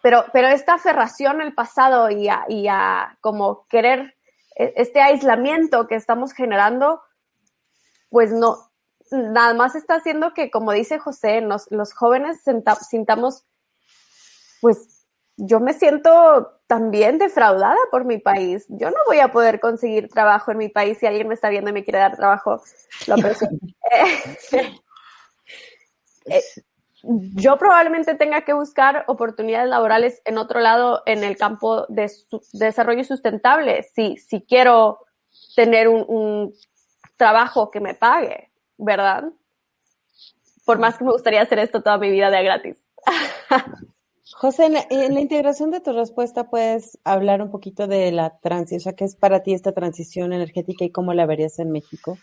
[0.01, 4.15] pero, pero esta aferración al pasado y a, y a como querer
[4.55, 7.01] este aislamiento que estamos generando,
[8.09, 8.71] pues no,
[9.11, 12.41] nada más está haciendo que, como dice José, nos, los jóvenes
[12.89, 13.45] sintamos,
[14.61, 15.05] pues
[15.37, 18.65] yo me siento también defraudada por mi país.
[18.69, 21.71] Yo no voy a poder conseguir trabajo en mi país si alguien me está viendo
[21.71, 22.61] y me quiere dar trabajo.
[23.07, 23.15] Lo
[26.25, 26.41] eh,
[27.03, 32.09] yo probablemente tenga que buscar oportunidades laborales en otro lado en el campo de,
[32.53, 34.99] desarrollo sustentable si, si quiero
[35.55, 36.53] tener un,
[37.17, 39.25] trabajo que me pague, ¿verdad?
[40.65, 42.77] Por más que me gustaría hacer esto toda mi vida de gratis.
[44.35, 48.81] José, en la, integración de tu respuesta puedes hablar un poquito de la transición, o
[48.81, 52.17] sea, ¿qué es para ti esta transición energética y cómo la verías en México?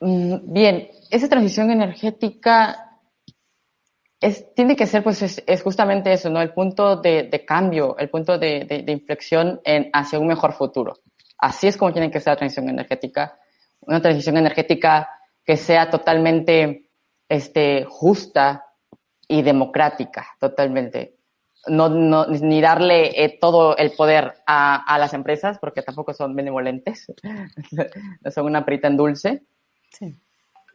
[0.00, 2.84] Mm, bien, esa transición energética
[4.54, 6.40] tiene que ser, pues, es, justamente eso, ¿no?
[6.40, 9.60] El punto de, cambio, el punto de, inflexión
[9.92, 10.98] hacia un mejor futuro.
[11.38, 13.38] Así es como tiene que ser la transición energética.
[13.82, 15.08] Una transición energética
[15.44, 16.90] que sea totalmente,
[17.28, 18.66] este, justa
[19.28, 21.14] y democrática, totalmente.
[21.68, 26.34] No, no, ni darle eh, todo el poder a, a, las empresas, porque tampoco son
[26.34, 27.12] benevolentes,
[28.22, 29.42] no son una perita en dulce,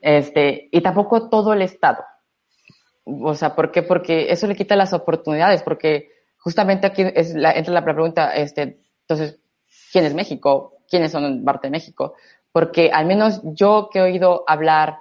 [0.01, 2.03] este, y tampoco todo el Estado.
[3.05, 3.83] O sea, ¿por qué?
[3.83, 8.79] Porque eso le quita las oportunidades, porque justamente aquí es la, entra la pregunta, este,
[9.01, 9.39] entonces,
[9.91, 10.77] ¿quién es México?
[10.89, 12.15] ¿Quiénes son parte de México?
[12.51, 14.97] Porque al menos yo que he oído hablar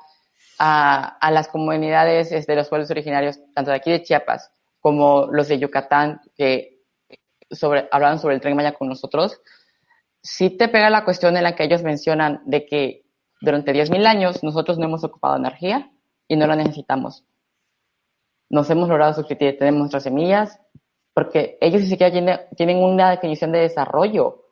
[0.58, 4.50] a, a las comunidades de este, los pueblos originarios, tanto de aquí de Chiapas
[4.80, 6.80] como los de Yucatán, que
[7.50, 9.40] sobre, hablaban sobre el tren Maya con nosotros,
[10.22, 13.01] sí te pega la cuestión en la que ellos mencionan de que
[13.43, 15.90] durante 10.000 años nosotros no hemos ocupado energía
[16.28, 17.24] y no la necesitamos.
[18.49, 20.61] Nos hemos logrado suscribir, tenemos nuestras semillas,
[21.12, 22.12] porque ellos ni siquiera
[22.57, 24.45] tienen, una definición de desarrollo,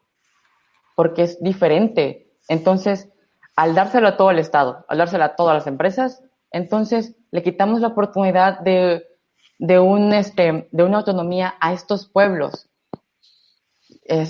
[0.96, 2.32] porque es diferente.
[2.48, 3.08] Entonces,
[3.54, 7.80] al dárselo a todo el Estado, al dárselo a todas las empresas, entonces le quitamos
[7.80, 9.06] la oportunidad de,
[9.58, 12.69] este, de una autonomía a estos pueblos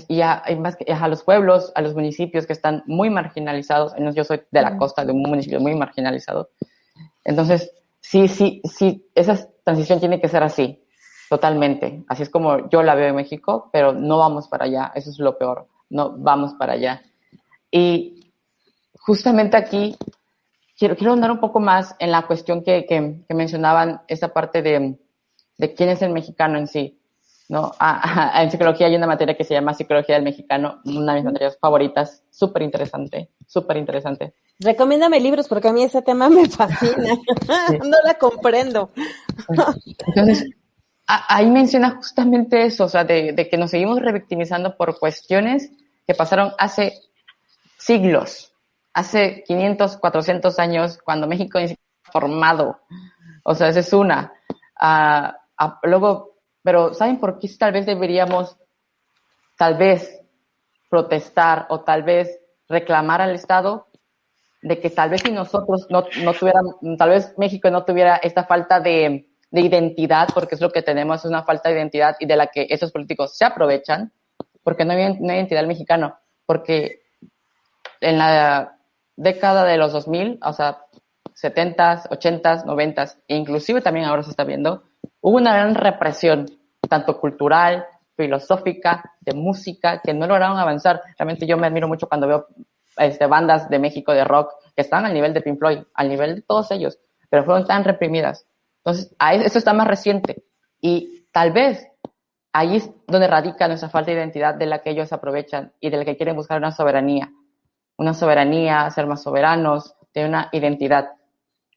[0.09, 3.95] y, a, a, los pueblos, a los municipios que están muy marginalizados.
[4.15, 6.51] Yo soy de la costa, de un municipio muy marginalizado.
[7.25, 10.85] Entonces, sí, sí, sí, esa transición tiene que ser así,
[11.29, 12.05] totalmente.
[12.09, 14.93] Así es como yo la veo en México, pero no vamos para allá.
[14.95, 15.67] Eso es lo peor.
[15.89, 17.03] No vamos para allá.
[17.71, 18.33] Y
[19.01, 19.97] justamente aquí
[20.79, 24.63] quiero, quiero andar un poco más en la cuestión que, que, que mencionaban, esa parte
[24.63, 24.99] de,
[25.57, 27.00] de quién es el mexicano en sí.
[27.51, 27.73] ¿No?
[27.81, 31.25] Ah, en psicología hay una materia que se llama Psicología del Mexicano, una de mis
[31.25, 34.35] materias favoritas, súper interesante, súper interesante.
[34.61, 37.15] Recomiéndame libros porque a mí ese tema me fascina,
[37.85, 38.93] no la comprendo.
[40.07, 40.49] Entonces,
[41.07, 45.73] ahí menciona justamente eso, o sea, de, de, que nos seguimos revictimizando por cuestiones
[46.07, 47.01] que pasaron hace
[47.79, 48.55] siglos,
[48.95, 52.79] hace 500, 400 años, cuando México ni siquiera formado.
[53.43, 54.33] O sea, esa es una.
[54.81, 55.33] Uh,
[55.83, 56.30] luego
[56.63, 58.57] pero ¿saben por qué tal vez deberíamos,
[59.57, 60.21] tal vez,
[60.89, 63.87] protestar o tal vez reclamar al Estado
[64.63, 68.45] de que tal vez si nosotros no, no tuviéramos, tal vez México no tuviera esta
[68.45, 72.27] falta de, de identidad, porque es lo que tenemos, es una falta de identidad y
[72.27, 74.13] de la que esos políticos se aprovechan,
[74.63, 77.03] porque no hay, no identidad mexicano, porque
[78.01, 78.77] en la
[79.17, 80.85] década de los 2000, o sea,
[81.41, 84.85] 70s, 80s, 90s, e inclusive también ahora se está viendo,
[85.21, 86.47] hubo una gran represión,
[86.89, 91.01] tanto cultural, filosófica, de música, que no lograron avanzar.
[91.19, 92.47] Realmente yo me admiro mucho cuando veo
[92.97, 96.37] este, bandas de México de rock que están al nivel de Pink Floyd, al nivel
[96.37, 96.99] de todos ellos,
[97.29, 98.47] pero fueron tan reprimidas.
[98.79, 99.15] Entonces,
[99.45, 100.45] eso está más reciente.
[100.81, 101.87] Y tal vez
[102.53, 105.99] ahí es donde radica nuestra falta de identidad de la que ellos aprovechan y de
[105.99, 107.31] la que quieren buscar una soberanía.
[107.97, 111.11] Una soberanía, ser más soberanos, de una identidad.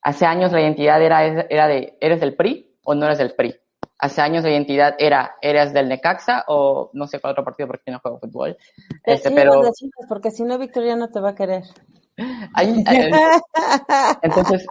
[0.01, 2.72] Hace años la identidad era, era de, ¿eres del PRI?
[2.83, 3.55] O no eres del PRI.
[3.99, 7.91] hace años la identidad era, eras del Necaxa o no sé cuál otro partido porque
[7.91, 8.57] no juego fútbol.
[9.03, 9.61] Este, pero...
[10.07, 11.63] porque si no, Victoria no te va a querer.
[14.21, 14.65] entonces,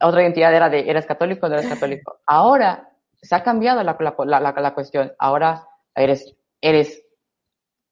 [0.00, 2.18] otra identidad era de, eres católico o no eres católico.
[2.26, 2.90] Ahora
[3.22, 5.12] se ha cambiado la, la, la, la cuestión.
[5.18, 7.02] Ahora eres, eres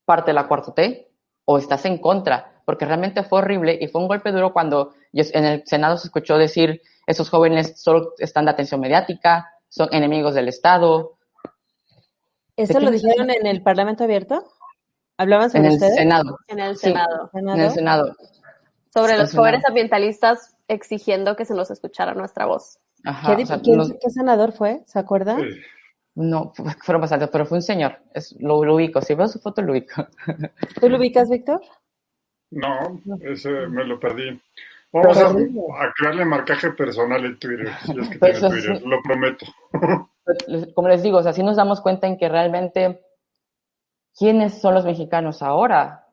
[0.05, 1.11] parte de la cuarta T
[1.45, 5.45] o estás en contra, porque realmente fue horrible y fue un golpe duro cuando en
[5.45, 10.49] el Senado se escuchó decir, esos jóvenes solo están de atención mediática, son enemigos del
[10.49, 11.19] Estado.
[12.57, 14.45] ¿Eso lo dijeron en el Parlamento abierto?
[15.17, 16.39] ¿Hablaban sobre en el Senado.
[16.49, 17.31] En el Senado.
[17.33, 18.17] En el Senado.
[18.93, 22.79] Sobre los jóvenes ambientalistas exigiendo que se nos escuchara nutra voz.
[23.03, 24.83] ¿Qué, senador fue?
[24.87, 25.39] ¿Se acuerda?
[26.15, 26.53] No,
[26.83, 27.99] fueron bastantes, pero fue un señor.
[28.13, 29.01] Es, lo, ubico.
[29.01, 30.07] Si veo su foto, lo ubico.
[30.81, 31.61] ¿Tú lo ubicas, Víctor?
[32.51, 34.41] No, ese me lo perdí.
[34.93, 39.47] Vamos a, crearle marcaje personal en Twitter, si es que tiene Twitter, lo prometo.
[40.75, 43.03] Como les digo, o sea, así nos damos cuenta en que realmente
[44.17, 46.07] quiénes son los mexicanos ahora.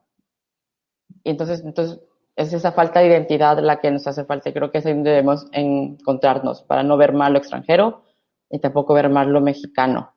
[1.23, 2.01] Y entonces, entonces
[2.35, 4.49] es esa falta de identidad la que nos hace falta.
[4.49, 8.03] Y creo que es ahí donde debemos encontrarnos para no ver mal lo extranjero
[8.49, 10.15] y tampoco ver mal lo mexicano,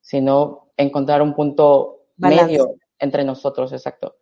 [0.00, 4.16] sino encontrar un punto medio entre nosotros, exacto.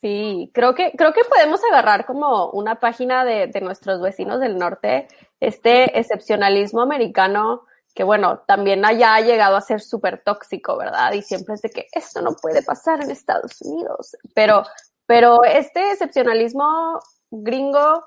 [0.00, 4.56] Sí, creo que, creo que podemos agarrar como una página de, de nuestros vecinos del
[4.56, 5.08] norte,
[5.40, 7.62] este excepcionalismo americano
[7.98, 11.14] que bueno, también allá ha llegado a ser súper tóxico, ¿verdad?
[11.14, 14.16] Y siempre es de que esto no puede pasar en Estados Unidos.
[14.34, 14.62] Pero,
[15.04, 17.00] pero este excepcionalismo
[17.32, 18.04] gringo,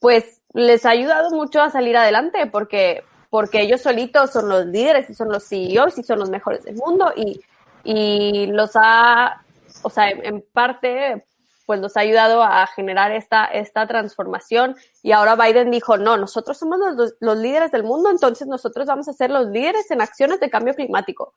[0.00, 5.10] pues les ha ayudado mucho a salir adelante porque, porque ellos solitos son los líderes
[5.10, 7.38] y son los CEOs y son los mejores del mundo y,
[7.84, 9.44] y los ha,
[9.82, 11.26] o sea, en parte
[11.66, 14.76] pues nos ha ayudado a generar esta, esta transformación.
[15.02, 19.08] Y ahora Biden dijo, no, nosotros somos los, los, líderes del mundo, entonces nosotros vamos
[19.08, 21.34] a ser los líderes en acciones de cambio climático.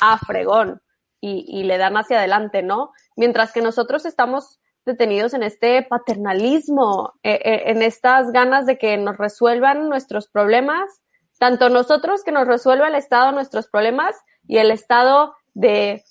[0.00, 0.80] A fregón.
[1.22, 2.92] Y, y le dan hacia adelante, ¿no?
[3.14, 8.96] Mientras que nosotros estamos detenidos en este paternalismo, eh, eh, en estas ganas de que
[8.96, 11.02] nos resuelvan nuestros problemas,
[11.38, 14.16] tanto nosotros que nos resuelva el Estado nuestros problemas
[14.46, 16.04] y el Estado de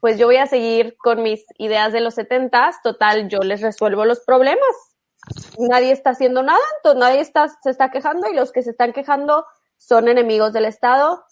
[0.00, 4.04] pues yo voy a seguir con mis ideas de los setentas, total, yo les resuelvo
[4.04, 4.60] los problemas.
[5.58, 8.92] Nadie está haciendo nada, entonces nadie está, se está quejando y los que se están
[8.92, 9.44] quejando
[9.76, 11.22] son enemigos del Estado.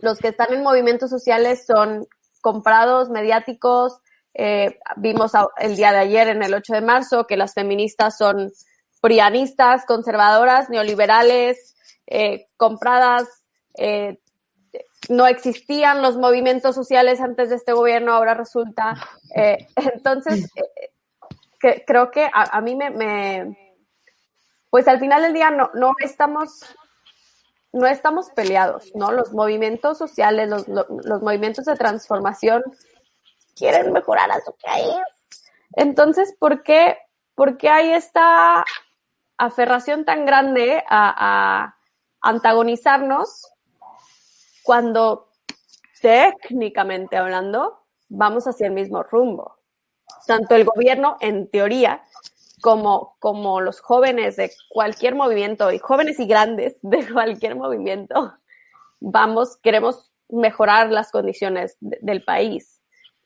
[0.00, 2.06] Los que están en movimientos sociales son
[2.40, 3.98] comprados, mediáticos.
[4.32, 8.52] Eh, vimos el día de ayer, en el 8 de marzo, que las feministas son
[9.02, 11.74] prianistas, conservadoras, neoliberales,
[12.06, 13.28] eh, compradas,
[13.76, 14.20] eh,
[15.10, 18.94] no existían los movimientos sociales antes de este gobierno, ahora resulta.
[19.34, 23.76] Eh, entonces, eh, creo que a, mí me,
[24.70, 26.76] pues al final del día no, no estamos,
[27.72, 29.10] no estamos peleados, ¿no?
[29.10, 32.62] Los movimientos sociales, los, los, movimientos de transformación
[33.56, 34.94] quieren mejorar a su país.
[35.72, 36.96] Entonces, ¿por qué,
[37.34, 38.64] por qué hay esta
[39.36, 41.76] aferración tan grande a, a
[42.20, 43.50] antagonizarnos
[44.62, 45.28] cuando
[46.00, 49.56] técnicamente hablando vamos hacia el mismo rumbo.
[50.26, 52.02] Tanto el gobierno, en teoría,
[52.60, 58.34] como, como los jóvenes de cualquier movimiento, y jóvenes y grandes de cualquier movimiento,
[58.98, 62.80] vamos, queremos mejorar las condiciones del país.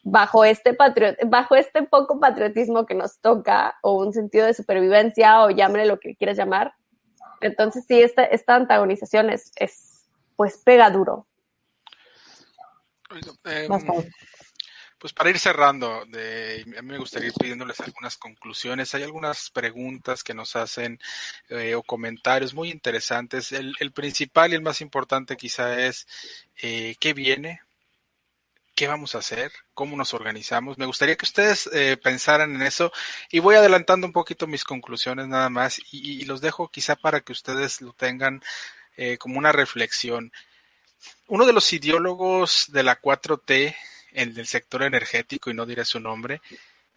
[0.07, 0.77] Bajo este,
[1.27, 5.99] bajo este poco patriotismo que nos toca, o un sentido de supervivencia, o llámele lo
[5.99, 6.75] que quieras llamar.
[7.41, 9.94] Entonces, sí, esta, esta antagonización es, es
[10.37, 11.27] pues pega duro.
[13.45, 13.69] Em,
[15.05, 18.95] pues para ir cerrando, de, a mí me gustaría ir pidiéndoles algunas conclusiones.
[18.95, 20.99] Hay algunas preguntas que nos hacen
[21.51, 23.53] eh, o comentarios muy interesantes.
[23.53, 26.07] El, principal y el más importante quizá es
[26.63, 27.61] eh, qué viene,
[28.75, 30.79] qué vamos a hacer, cómo nos organizamos.
[30.79, 32.91] Me gustaría que ustedes eh, pensaran en eso
[33.31, 37.21] y voy adelantando un poquito mis conclusiones nada más y, y los dejo quizá para
[37.21, 38.43] que ustedes lo tengan
[38.97, 40.33] eh, como una reflexión.
[41.27, 43.75] Uno de los ideólogos de la 4T,
[44.13, 46.41] el del sector energético, y no diré su nombre,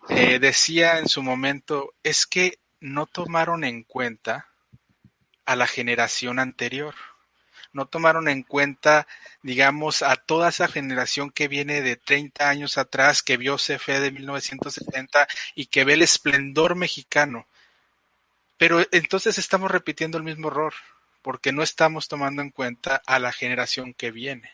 [0.09, 4.47] eh, decía en su momento, es que no tomaron en cuenta
[5.45, 6.93] a la generación anterior.
[7.73, 9.07] No tomaron en cuenta,
[9.41, 14.11] digamos, a toda esa generación que viene de 30 años atrás, que vio CFE de
[14.11, 17.47] 1970 y que ve el esplendor mexicano.
[18.57, 20.73] Pero entonces estamos repitiendo el mismo error
[21.27, 24.49] porque no estamos tomando en cuenta a la generación que viene.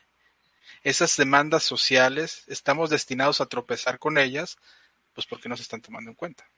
[0.82, 4.58] Esas demandas sociales estamos destinados a tropezar con ellas,
[5.14, 6.50] pues porque no se están tomando en cuenta.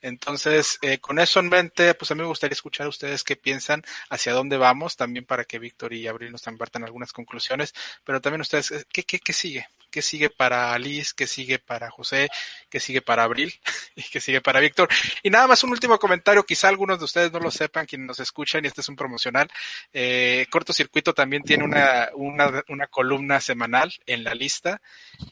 [0.00, 3.36] Entonces, eh, con eso en mente, pues a mí me gustaría escuchar a ustedes qué
[3.36, 8.20] piensan, hacia dónde vamos, también para que Víctor y Abril nos compartan algunas conclusiones, pero
[8.20, 9.68] también ustedes, ¿qué, qué, qué sigue?
[9.94, 11.14] ¿Qué sigue para Liz?
[11.14, 12.28] ¿Qué sigue para José?
[12.68, 13.54] ¿Qué sigue para Abril?
[13.94, 14.88] ¿Y qué sigue para Víctor?
[15.22, 18.18] Y nada más un último comentario, quizá algunos de ustedes no lo sepan, quienes nos
[18.18, 19.48] escuchan, y este es un promocional.
[19.92, 24.82] Eh, Cortocircuito también tiene una, una, una columna semanal en la lista.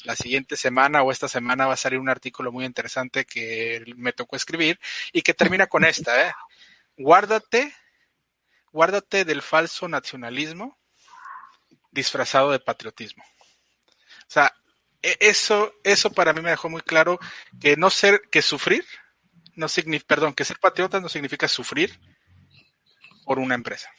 [0.04, 4.12] La siguiente semana o esta semana va a salir un artículo muy interesante que me
[4.12, 4.78] tocó escribir
[5.12, 6.32] y que termina con esta, ¿eh?
[6.96, 7.74] Guárdate,
[8.70, 10.78] guárdate del falso nacionalismo
[11.90, 13.24] disfrazado de patriotismo.
[14.22, 14.52] O sea,
[15.02, 17.18] e, eso, eso para mí me dejó muy claro
[17.60, 18.84] que no ser, que sufrir,
[19.54, 21.98] no significa, perdón, que ser patriota no significa sufrir
[23.24, 23.90] por una empresa.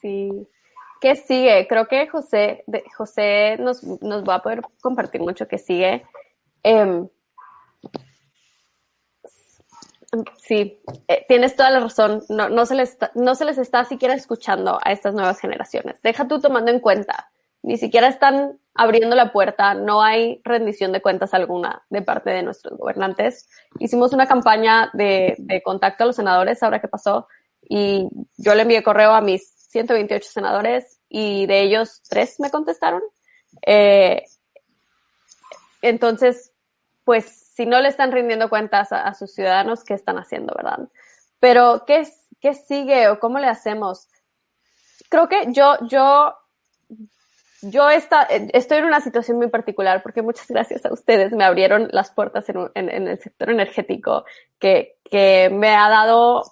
[0.00, 0.48] Sí.
[1.00, 1.66] ¿Qué sigue?
[1.66, 2.64] Creo que José,
[2.96, 6.04] José nos, nos va a poder compartir mucho que sigue.
[6.62, 7.02] Eh,
[10.38, 12.22] sí, eh, tienes toda la razón.
[12.28, 16.00] No, no, se les no se les está siquiera escuchando a estas nuevas generaciones.
[16.02, 17.31] Deja tú tomando en cuenta
[17.62, 22.42] ni siquiera están abriendo la puerta, no hay rendición de cuentas alguna de parte de
[22.42, 23.48] nuestros gobernantes.
[23.78, 27.28] Hicimos una campaña de, contacto a los senadores ahora que pasó
[27.62, 33.02] y yo le envié correo a mis 128 senadores y de ellos tres me contestaron.
[33.66, 34.24] Eh,
[35.82, 36.52] entonces,
[37.04, 40.88] pues si no le están rindiendo cuentas a, sus ciudadanos, ¿qué están haciendo, verdad?
[41.38, 42.06] Pero, ¿qué,
[42.40, 44.08] ¿qué sigue o cómo le hacemos?
[45.10, 46.34] Creo que yo, yo
[47.62, 51.88] yo está, estoy en una situación muy particular porque muchas gracias a ustedes me abrieron
[51.92, 54.24] las puertas en, en, el sector energético
[54.58, 56.42] que, que, me ha dado,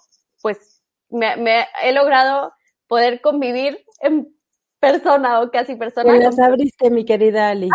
[0.41, 2.53] pues, me, me, he logrado
[2.87, 4.33] poder convivir en
[4.79, 6.15] persona o casi persona.
[6.15, 7.69] las abriste, mi querida Ali,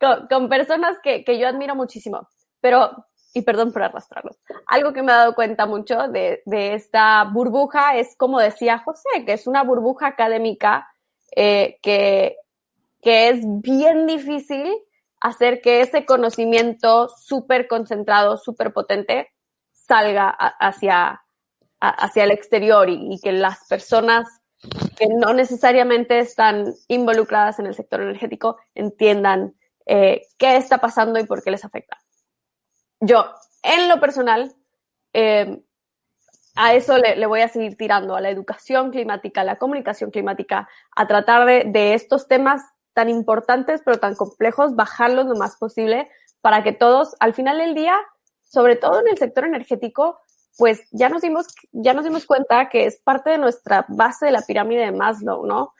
[0.00, 2.28] con, con, personas que, que yo admiro muchísimo.
[2.60, 4.36] Pero, y perdón por arrastrarlos,
[4.66, 9.24] algo que me he dado cuenta mucho de, de esta burbuja es, como decía José,
[9.24, 10.88] que es una burbuja académica
[11.34, 12.36] eh, que,
[13.02, 14.72] que es bien difícil
[15.20, 19.28] hacer que ese conocimiento súper concentrado, súper potente,
[19.72, 21.22] salga hacia,
[21.80, 24.28] hacia el exterior y, que las personas
[24.96, 29.54] que no necesariamente están involucradas en el sector energético entiendan
[29.86, 31.96] eh, qué está pasando y por qué les afecta.
[33.00, 34.54] Yo, en lo personal,
[35.12, 35.62] eh,
[36.60, 40.68] a eso le, voy a seguir tirando, a la educación climática, a la comunicación climática,
[40.96, 42.60] a tratar de, estos temas
[42.94, 47.76] tan importantes pero tan complejos, bajarlos lo más posible para que todos, al final del
[47.76, 47.96] día,
[48.42, 50.18] sobre todo en el sector energético,
[50.56, 54.32] pues ya nos dimos, ya nos dimos cuenta que es parte de nuestra base de
[54.32, 55.74] la pirámide de Maslow, ¿no?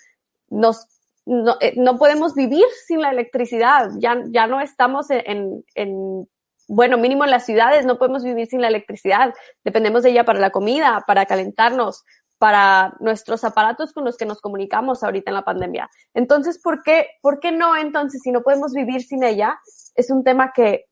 [0.48, 0.86] Nos,
[1.26, 6.28] no, eh, podemos vivir sin la electricidad, ya, ya no estamos en, en
[6.68, 10.38] bueno, mínimo en las ciudades no podemos vivir sin la electricidad, dependemos de ella para
[10.38, 12.04] la comida, para calentarnos,
[12.36, 15.90] para nuestros aparatos con los que nos comunicamos ahorita en la pandemia.
[16.14, 19.58] Entonces, ¿por qué, por qué no entonces si no podemos vivir sin ella?
[19.96, 20.84] Es un tema que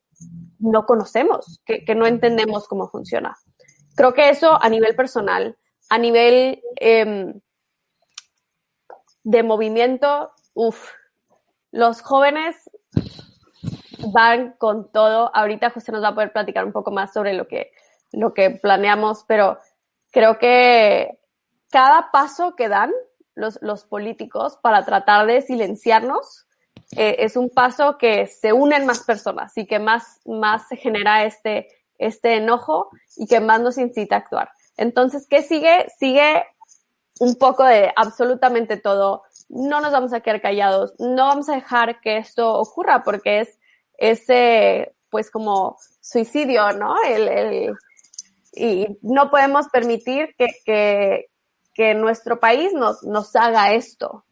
[0.59, 3.37] no conocemos, que, no entendemos cómo funciona.
[3.95, 5.57] Creo que eso a nivel personal,
[5.91, 7.35] a nivel eh,
[9.23, 10.91] de movimiento, uff,
[11.71, 12.57] los jóvenes
[14.13, 15.31] van con todo.
[15.35, 17.73] Ahorita José nos va a poder platicar un poco más sobre lo que,
[18.13, 19.59] lo que planeamos, pero
[20.11, 21.19] creo que
[21.71, 22.93] cada paso que dan
[23.35, 26.47] los, los políticos para tratar de silenciarnos
[26.97, 31.25] eh, es un paso que se unen más personas y que más, más se genera
[31.25, 34.51] este, este enojo y que más nos incita a actuar.
[34.77, 35.87] Entonces, ¿qué sigue?
[35.99, 36.45] Sigue
[37.19, 39.23] un poco de absolutamente todo.
[39.49, 43.56] No nos vamos a quedar callados, no vamos a dejar que esto ocurra porque es
[43.99, 46.97] ese, pues como suicidio, ¿no?
[47.03, 47.75] El, el,
[48.53, 51.27] y no podemos permitir que, que,
[51.75, 54.25] que nuestro país nos, nos haga esto.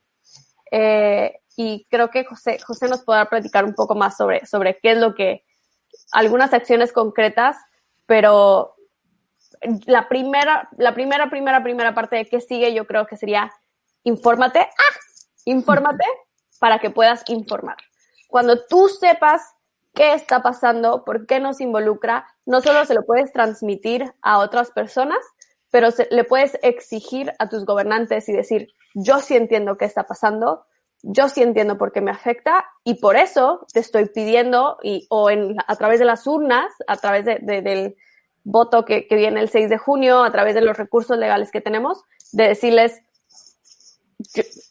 [0.71, 4.93] Eh, y creo que José, José nos podrá platicar un poco más sobre, sobre qué
[4.93, 5.45] es lo que,
[6.13, 7.57] algunas acciones concretas,
[8.07, 8.75] pero
[9.87, 13.53] la primera, la primera, primera, primera parte de qué sigue, yo creo que sería
[14.03, 14.99] infórmate, ¡ah!
[15.45, 16.05] infórmate
[16.59, 17.77] para que puedas informar.
[18.35, 19.55] Cuando tú sepas
[19.95, 24.73] qué está pasando, por qué nos involucra, no solo se lo puedes transmitir a otras
[24.73, 25.21] personas,
[25.71, 30.67] pero le puedes exigir a tus gobernantes y decir, yo sí entiendo qué está pasando,
[31.03, 35.29] yo sí entiendo por qué me afecta y por eso te estoy pidiendo y, o
[35.29, 37.95] a través de las urnas, a través de, del
[38.43, 41.61] voto que, que viene el 6 de junio, a través de los recursos legales que
[41.61, 43.01] tenemos, de decirles,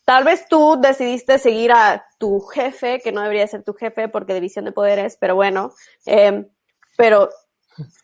[0.05, 4.33] tal vez tú decidiste seguir a tu jefe, que no debería ser tu jefe porque
[4.33, 5.73] división de poderes, pero bueno,
[6.05, 6.45] eh,
[6.97, 7.29] pero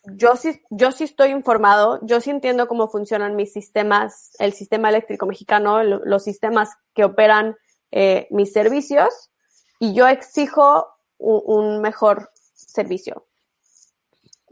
[0.04, 4.88] yo sí, yo sí estoy informado, yo sí entiendo cómo funcionan mis sistemas, el sistema
[4.88, 7.56] eléctrico mexicano, los sistemas que operan
[7.90, 9.30] eh, mis servicios,
[9.78, 10.86] y yo exijo
[11.18, 13.26] un, un mejor servicio.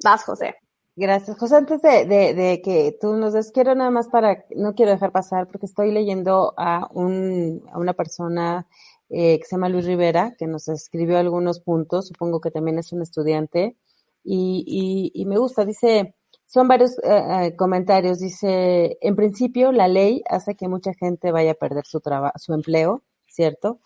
[0.03, 0.57] Vas, José.
[1.01, 1.39] Gracias.
[1.39, 4.91] José, antes de, de, de, que tú nos des, quiero nada más para, no quiero
[4.91, 8.67] dejar pasar, porque estoy leyendo a, un, a una persona
[9.09, 12.93] eh, que se llama Luis Rivera, que nos escribió algunos puntos, supongo que también es
[12.93, 13.77] un estudiante,
[14.25, 19.87] y, y, y me gusta, dice, son varios eh, eh, comentarios, dice, en principio la
[19.87, 23.79] ley hace que mucha gente vaya a perder su trabajo, su empleo, ¿cierto?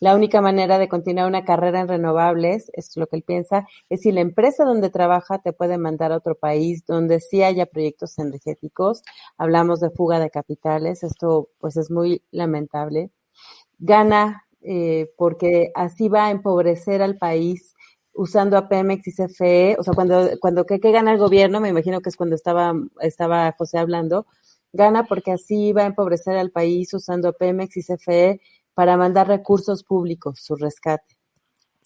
[0.00, 4.00] La única manera de continuar una carrera en renovables, es lo que él piensa, es
[4.00, 8.18] si la empresa donde trabaja te puede mandar a otro país donde sí haya proyectos
[8.18, 9.02] energéticos.
[9.36, 13.10] Hablamos de fuga de capitales, esto pues es muy lamentable.
[13.78, 17.74] Gana eh, porque así va a empobrecer al país
[18.14, 21.68] usando a Pemex y CFE, o sea, cuando, cuando ¿qué, qué gana el gobierno, me
[21.68, 24.26] imagino que es cuando estaba, estaba José hablando,
[24.72, 28.40] gana porque así va a empobrecer al país usando a Pemex y CFE
[28.80, 31.18] para mandar recursos públicos, su rescate.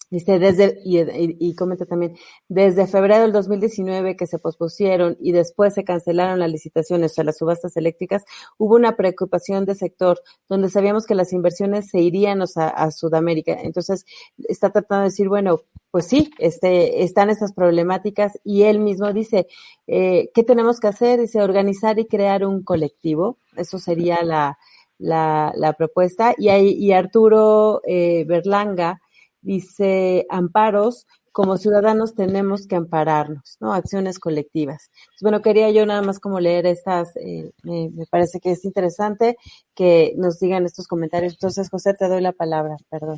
[0.09, 2.15] Dice, desde, y, y, y, comenta también,
[2.47, 7.37] desde febrero del 2019 que se pospusieron y después se cancelaron las licitaciones, o las
[7.37, 8.23] subastas eléctricas,
[8.57, 13.57] hubo una preocupación de sector donde sabíamos que las inversiones se irían a Sudamérica.
[13.61, 14.05] Entonces,
[14.47, 19.47] está tratando de decir, bueno, pues sí, este, están estas problemáticas y él mismo dice,
[19.87, 21.19] eh, ¿qué tenemos que hacer?
[21.19, 23.37] Dice, organizar y crear un colectivo.
[23.57, 24.57] Eso sería la,
[24.97, 26.33] la, la propuesta.
[26.37, 29.01] Y, hay, y Arturo eh, Berlanga,
[29.41, 33.73] dice amparos, como ciudadanos tenemos que ampararnos, ¿no?
[33.73, 34.89] Acciones colectivas.
[35.21, 39.35] Bueno, quería yo nada más como leer estas, eh, me, me, parece que es interesante
[39.75, 41.33] que nos digan estos comentarios.
[41.33, 43.17] Entonces, José, te doy la palabra, perdón.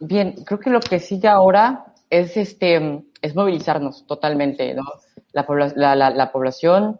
[0.00, 4.82] Bien, creo que lo que sigue ahora es este, es movilizarnos totalmente, ¿no?
[5.32, 5.46] La,
[5.76, 6.98] la, la, la población,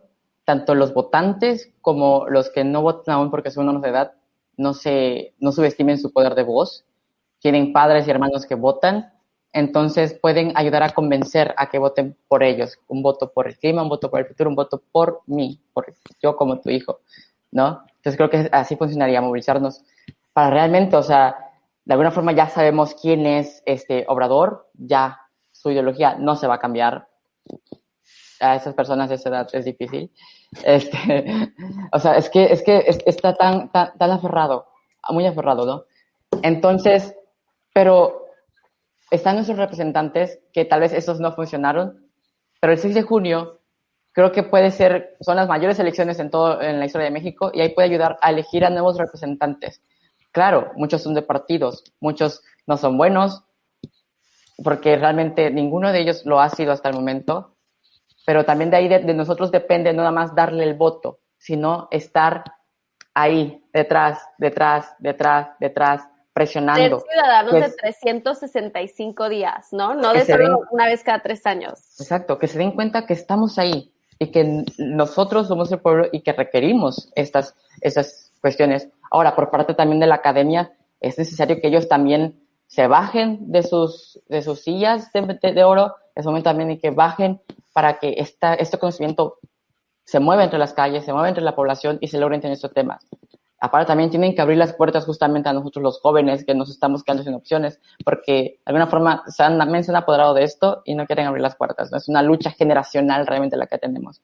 [0.48, 4.12] tanto los votantes como los que no votan aún porque son menores de edad,
[4.56, 6.86] no se, no subestimen su poder de voz
[7.40, 9.12] tienen padres y hermanos que votan,
[9.52, 12.78] entonces pueden ayudar a convencer a que voten por ellos.
[12.88, 15.86] Un voto por el clima, un voto por el futuro, un voto por mí, por
[16.22, 17.00] yo como tu hijo,
[17.50, 17.84] ¿no?
[17.96, 19.82] Entonces creo que así funcionaría movilizarnos
[20.32, 21.36] para realmente, o sea,
[21.84, 25.20] de alguna forma ya sabemos quién es este Obrador, ya
[25.52, 27.08] su ideología no se va a cambiar.
[28.40, 30.12] A esas personas de esa edad es difícil.
[30.64, 31.52] Este,
[31.92, 34.66] o sea, es que, es que está tan, tan, tan aferrado,
[35.10, 35.84] muy aferrado, ¿no?
[36.42, 37.14] Entonces,
[37.72, 38.26] pero
[39.10, 42.08] están nuestros representantes, que tal vez esos no funcionaron,
[42.60, 43.60] pero el 6 de junio
[44.12, 47.50] creo que puede ser, son las mayores elecciones en todo, en la historia de México,
[47.54, 49.80] y ahí puede ayudar a elegir a nuevos representantes.
[50.32, 53.44] Claro, muchos son de partidos, muchos no son buenos,
[54.62, 57.54] porque realmente ninguno de ellos lo ha sido hasta el momento,
[58.28, 61.88] pero también de ahí de, de nosotros depende no nada más darle el voto, sino
[61.90, 62.44] estar
[63.14, 66.02] ahí, detrás, detrás, detrás, detrás,
[66.34, 67.00] presionando.
[67.00, 69.94] Ser ciudadanos pues, de 365 días, ¿no?
[69.94, 71.98] No de solo den, una vez cada tres años.
[71.98, 76.20] Exacto, que se den cuenta que estamos ahí y que nosotros somos el pueblo y
[76.20, 78.90] que requerimos estas, estas cuestiones.
[79.10, 80.70] Ahora, por parte también de la academia,
[81.00, 85.64] es necesario que ellos también se bajen de sus, de sus sillas de, de, de
[85.64, 87.40] oro, es momento también y que bajen
[87.78, 89.38] para que este conocimiento
[90.02, 92.74] se mueva entre las calles, se mueva entre la población y se logren tener estos
[92.74, 93.06] temas
[93.60, 97.02] aparte también tienen que abrir las puertas justamente a nosotros los jóvenes que nos estamos
[97.02, 100.82] quedando sin opciones, porque de alguna forma se han, también se han apoderado de esto
[100.84, 101.90] y no quieren abrir las puertas.
[101.90, 101.98] ¿no?
[101.98, 104.22] Es una lucha generacional realmente la que tenemos.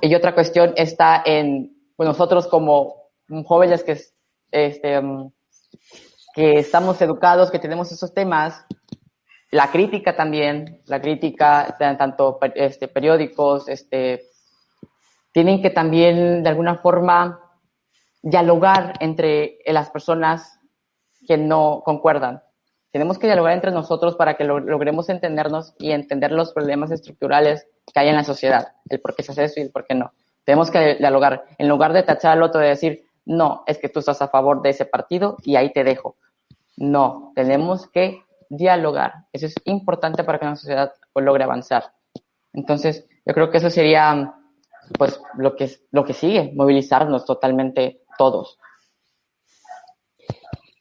[0.00, 3.10] Y otra cuestión está en pues nosotros como
[3.44, 4.00] jóvenes que,
[4.50, 5.30] este, um,
[6.34, 8.64] que estamos educados, que tenemos esos temas,
[9.54, 14.24] la crítica también, la crítica, tanto este, periódicos, este,
[15.30, 17.40] tienen que también de alguna forma
[18.20, 20.58] dialogar entre las personas
[21.24, 22.42] que no concuerdan.
[22.90, 27.68] Tenemos que dialogar entre nosotros para que lo, logremos entendernos y entender los problemas estructurales
[27.92, 29.94] que hay en la sociedad, el por qué se hace eso y el por qué
[29.94, 30.14] no.
[30.44, 31.44] Tenemos que dialogar.
[31.58, 34.62] En lugar de tachar al otro de decir, no, es que tú estás a favor
[34.62, 36.16] de ese partido y ahí te dejo.
[36.76, 39.26] No, tenemos que dialogar.
[39.32, 41.92] Eso es importante para que una sociedad logre avanzar.
[42.52, 44.34] Entonces, yo creo que eso sería,
[44.98, 48.58] pues, lo que, lo que sigue, movilizarnos totalmente todos.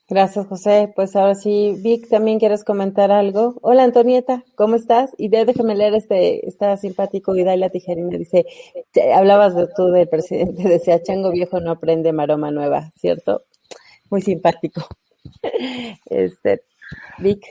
[0.10, 0.92] Gracias, José.
[0.96, 3.56] Pues ahora sí, Vic, ¿también quieres comentar algo?
[3.62, 5.12] Hola, Antonieta, ¿cómo estás?
[5.18, 8.46] Y déjame leer este, está simpático, Idalia Tijerina, dice,
[9.16, 13.44] hablabas de tú del presidente, decía, chango viejo no aprende maroma nueva, ¿cierto?
[14.14, 14.88] muy simpático.
[16.06, 16.64] Este,
[17.20, 17.46] Vic.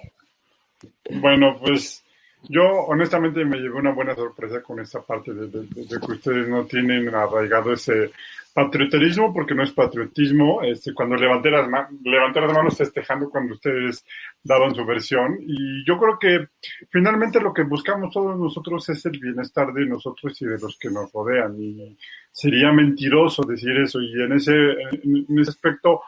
[1.10, 2.02] Bueno, pues
[2.48, 7.14] yo honestamente me llevé una buena sorpresa con esta parte de, que ustedes no tienen
[7.14, 8.10] arraigado ese
[8.52, 11.66] patrioterismo, porque no es patriotismo, este, cuando levanté las,
[12.04, 14.04] levanté las manos festejando cuando ustedes
[14.42, 15.38] daban su versión.
[15.40, 16.48] Y yo creo que
[16.90, 20.90] finalmente lo que buscamos todos nosotros es el bienestar de nosotros y de los que
[20.90, 21.54] nos rodean.
[21.58, 21.96] Y
[22.30, 24.00] sería mentiroso decir eso.
[24.00, 26.02] Y en ese, en ese aspecto,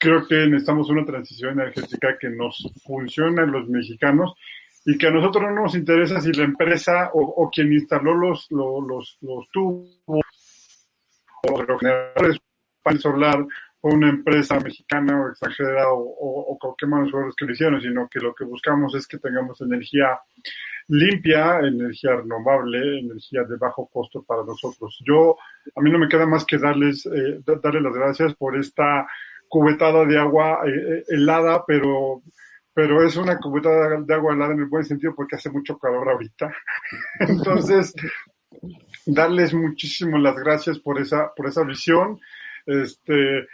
[0.00, 4.34] creo que necesitamos una transición energética que nos funcione a los mexicanos
[4.84, 9.18] y que a nosotros no nos interesa si la empresa o, quien instaló los, los,
[9.20, 10.00] los, tubos
[11.48, 12.40] o los generadores
[12.82, 13.46] para solar
[13.82, 18.08] o una empresa mexicana o extranjera o, o, o cualquier manos que lo hicieron, sino
[18.08, 20.18] que lo que buscamos es que tengamos energía
[20.88, 24.98] limpia, energía renovable, energía de bajo costo para nosotros.
[25.06, 25.36] Yo,
[25.76, 29.06] a mí no me queda más que darles, eh, darles las gracias por esta
[29.50, 32.22] cubetada de agua eh, eh, helada, pero,
[32.72, 36.08] pero es una cubetada de agua helada en el buen sentido porque hace mucho calor
[36.08, 36.54] ahorita.
[37.20, 37.92] Entonces,
[39.04, 42.20] darles muchísimas las gracias por esa, por esa visión.
[42.64, 43.48] Este,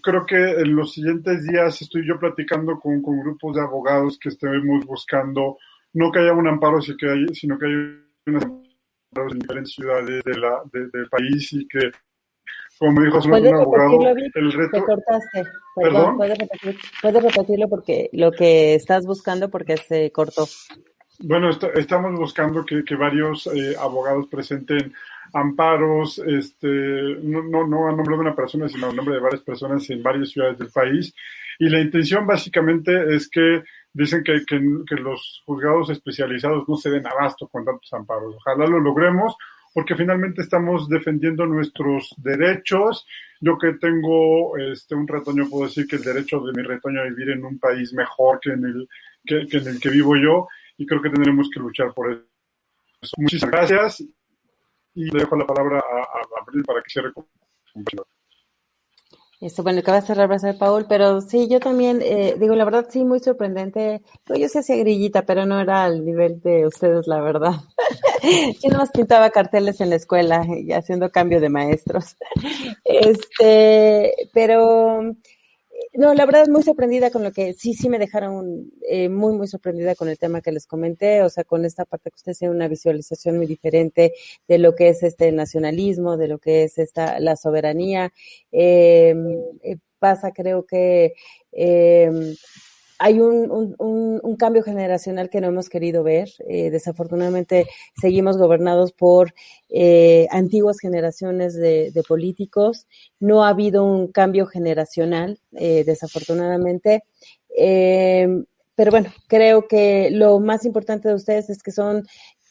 [0.00, 4.28] creo que en los siguientes días estoy yo platicando con, con grupos de abogados que
[4.28, 5.58] estemos buscando,
[5.94, 7.76] no que haya un amparo, sino que haya, sino que haya
[8.26, 8.44] unas
[9.16, 11.90] en diferentes ciudades de la, del país y que
[12.78, 14.70] como dijo su abogado, el reto...
[14.72, 15.44] Te cortaste.
[15.76, 20.46] Perdón, ¿Puedes, repetir, puedes repetirlo porque lo que estás buscando porque se cortó.
[21.20, 24.92] Bueno, estamos buscando que, que varios eh, abogados presenten
[25.32, 29.42] amparos, este, no, no, no a nombre de una persona, sino a nombre de varias
[29.42, 31.14] personas en varias ciudades del país.
[31.58, 33.62] Y la intención básicamente es que
[33.92, 38.34] dicen que, que, que los juzgados especializados no se den abasto con tantos amparos.
[38.36, 39.36] Ojalá lo logremos
[39.74, 43.06] porque finalmente estamos defendiendo nuestros derechos.
[43.40, 47.04] Yo que tengo este, un retoño, puedo decir que el derecho de mi retoño a
[47.04, 48.88] vivir en un país mejor que en el
[49.26, 50.46] que, en el que vivo yo,
[50.78, 52.24] y creo que tendremos que luchar por eso.
[53.18, 54.00] Muchísimas gracias,
[54.94, 57.26] y le dejo la palabra a, a Abril para que cierre con
[59.40, 62.86] esto, bueno, acaba de cerrar de Paul, pero sí, yo también, eh, digo, la verdad,
[62.88, 64.02] sí, muy sorprendente.
[64.24, 67.54] Pues yo sí hacía grillita, pero no era al nivel de ustedes, la verdad.
[68.62, 72.16] yo nomás pintaba carteles en la escuela y haciendo cambio de maestros.
[72.84, 75.14] este, pero
[75.94, 79.46] no, la verdad muy sorprendida con lo que sí, sí me dejaron eh, muy, muy
[79.46, 82.56] sorprendida con el tema que les comenté, o sea, con esta parte que ustedes tienen
[82.56, 84.12] una visualización muy diferente
[84.48, 88.12] de lo que es este nacionalismo, de lo que es esta la soberanía.
[88.52, 89.14] Eh,
[89.62, 91.14] eh pasa, creo que
[91.52, 92.34] eh,
[92.98, 96.28] hay un, un, un, cambio generacional que no hemos querido ver.
[96.48, 97.66] Eh, desafortunadamente
[98.00, 99.34] seguimos gobernados por
[99.68, 102.86] eh, antiguas generaciones de, de, políticos.
[103.20, 107.04] No ha habido un cambio generacional, eh, desafortunadamente.
[107.56, 108.44] Eh,
[108.76, 112.06] pero bueno, creo que lo más importante de ustedes es que son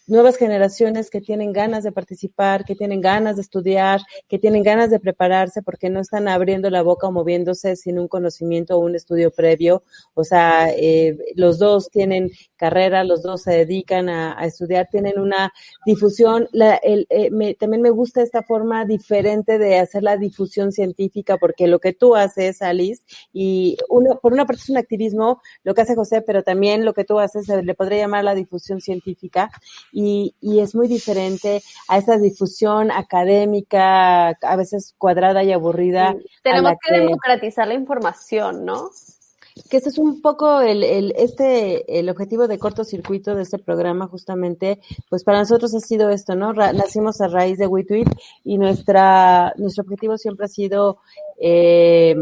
[0.08, 4.90] nuevas generaciones que tienen ganas de participar, que tienen ganas de estudiar, que tienen ganas
[4.90, 8.96] de prepararse porque no están abriendo la boca o moviéndose sin un conocimiento o un
[8.96, 9.84] estudio previo.
[10.14, 15.54] O sea, eh, los dos tienen carrera, los dos se dedican a, estudiar, tienen una
[15.86, 16.48] difusión.
[16.52, 21.38] La, el, eh, me, también me gusta esta forma diferente de hacer la difusión científica
[21.38, 25.74] porque lo que tú haces, Alice, y uno, por una parte es un activismo, lo
[25.74, 28.82] que hace José, pero también lo que tú haces se le podría llamar la difusión
[28.82, 29.50] científica
[29.94, 36.16] y, y es muy diferente a esa difusión académica, a veces cuadrada y aburrida.
[36.42, 38.90] tenemos que, democratizar la información, ¿no?
[39.70, 44.08] que este es un poco el, el, este, el objetivo de cortocircuito de este programa,
[44.08, 44.80] justamente,
[45.10, 46.54] pues para nosotros ha sido esto, ¿no?
[46.54, 48.08] nacimos a raíz de WeTweet
[48.44, 50.98] y nuestra, nuestro objetivo siempre ha sido
[51.40, 52.16] eh,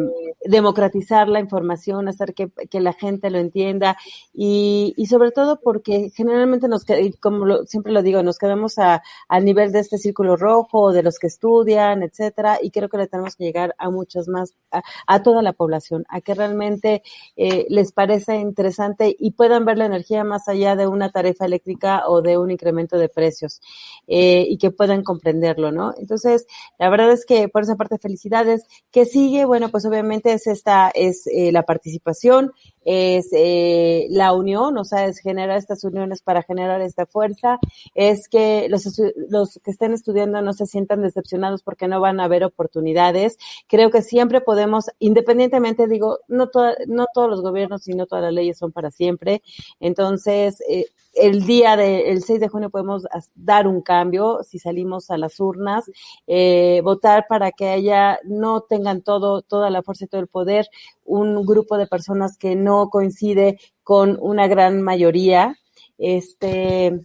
[0.44, 3.96] democratizar la información, hacer que, la gente lo entienda
[4.34, 6.84] y, y sobre todo porque generalmente nos,
[7.20, 11.04] como lo, siempre lo digo, nos quedamos a, al nivel de este círculo rojo, de
[11.04, 14.82] los que estudian, etcétera, y creo que le tenemos que llegar a muchos más, a,
[15.06, 17.04] a toda la población, a que realmente
[17.36, 22.04] eh, les parece interesante y puedan ver la energía más allá de una tarifa eléctrica
[22.08, 23.62] o de un incremento de precios
[24.08, 25.94] eh, y que puedan comprenderlo, ¿no?
[25.98, 26.48] Entonces,
[26.80, 28.66] la verdad es que por esa parte felicidades.
[28.92, 29.46] que sigue?
[29.46, 32.52] Bueno, pues obviamente es esta, es eh, la participación,
[32.84, 37.60] es eh, la unión, o sea, es generar estas uniones para generar esta fuerza,
[37.94, 38.86] es que los,
[39.30, 43.38] los que estén estudiando no se sientan decepcionados porque no van a haber oportunidades.
[43.68, 46.50] Creo que siempre podemos, independientemente, digo, no,
[46.88, 49.42] no todos los gobiernos y no todas las leyes son para siempre.
[49.80, 53.06] Entonces, eh, el día del 6 de junio podemos
[53.36, 55.92] dar un cambio si salimos a las urnas,
[56.28, 60.68] eh, votar para que haya, no tengan todo, toda la fuerza y todo el poder,
[61.06, 65.58] un grupo de personas que no coincide con una gran mayoría.
[65.98, 67.02] Este,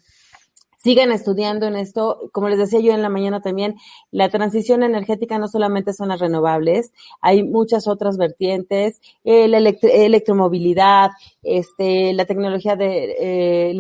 [0.87, 2.31] sigan estudiando en esto.
[2.31, 3.75] Como les decía yo en la mañana también,
[4.13, 11.11] la transición energética no solamente son las renovables, hay muchas otras vertientes, la electromovilidad,
[11.43, 13.75] este, la tecnología de eh,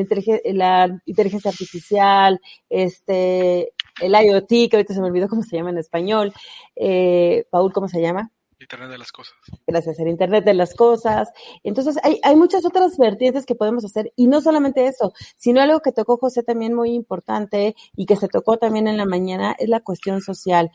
[0.52, 3.72] la, inteligencia artificial, este,
[4.02, 6.32] el IoT, que ahorita se me olvidó cómo se llama en español.
[6.74, 8.32] Eh, Paul, ¿cómo se llama?
[8.66, 9.36] Internet de las cosas.
[9.64, 11.30] Gracias al Internet de las cosas.
[11.62, 15.80] Entonces, hay, hay muchas otras vertientes que podemos hacer y no solamente eso, sino algo
[15.80, 19.68] que tocó José también muy importante y que se tocó también en la mañana es
[19.68, 20.72] la cuestión social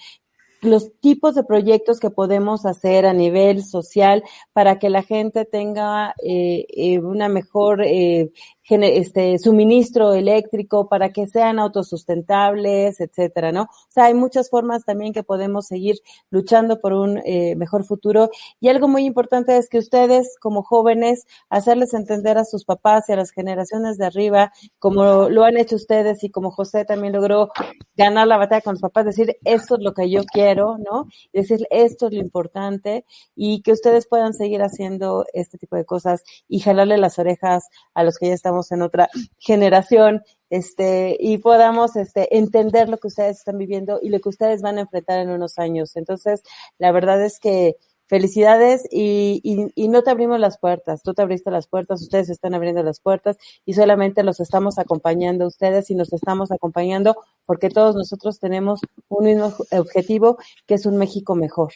[0.62, 4.24] los tipos de proyectos que podemos hacer a nivel social
[4.54, 8.32] para que la gente tenga eh, eh una mejor eh,
[8.72, 13.64] este suministro eléctrico para que sean autosustentables, etcétera, ¿no?
[13.64, 15.98] O sea, hay muchas formas también que podemos seguir
[16.30, 18.30] luchando por un eh, mejor futuro.
[18.60, 23.14] Y algo muy importante es que ustedes, como jóvenes, hacerles entender a sus papás y
[23.14, 27.50] a las generaciones de arriba, como lo han hecho ustedes y como José también logró
[27.96, 31.08] ganar la batalla con los papás, decir esto es lo que yo quiero, ¿no?
[31.34, 36.24] Decir esto es lo importante y que ustedes puedan seguir haciendo este tipo de cosas
[36.48, 39.10] y jalarle las orejas a los que ya estamos en otra
[39.40, 44.62] generación, este, y podamos, este, entender lo que ustedes están viviendo y lo que ustedes
[44.62, 45.96] van a enfrentar en unos años.
[45.96, 46.44] Entonces,
[46.78, 47.78] la verdad es que
[48.12, 49.40] felicidades y,
[49.74, 53.00] y, no te abrimos las puertas, tú te abriste las puertas, ustedes están abriendo las
[53.00, 57.16] puertas y solamente los estamos acompañando ustedes y nos estamos acompañando
[57.46, 61.72] porque todos nosotros tenemos un mismo objetivo que es un México mejor.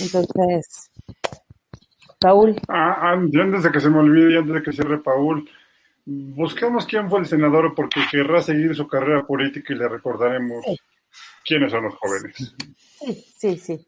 [0.00, 0.90] Entonces,
[2.18, 2.56] Paul.
[2.68, 5.46] Ah, antes de que se me olvide y antes de que cierre Paul,
[6.04, 10.64] Busquemos quién fue el senador porque querrá seguir su carrera política y le recordaremos
[11.44, 12.36] quiénes son los jóvenes.
[12.98, 13.86] Sí, sí, sí.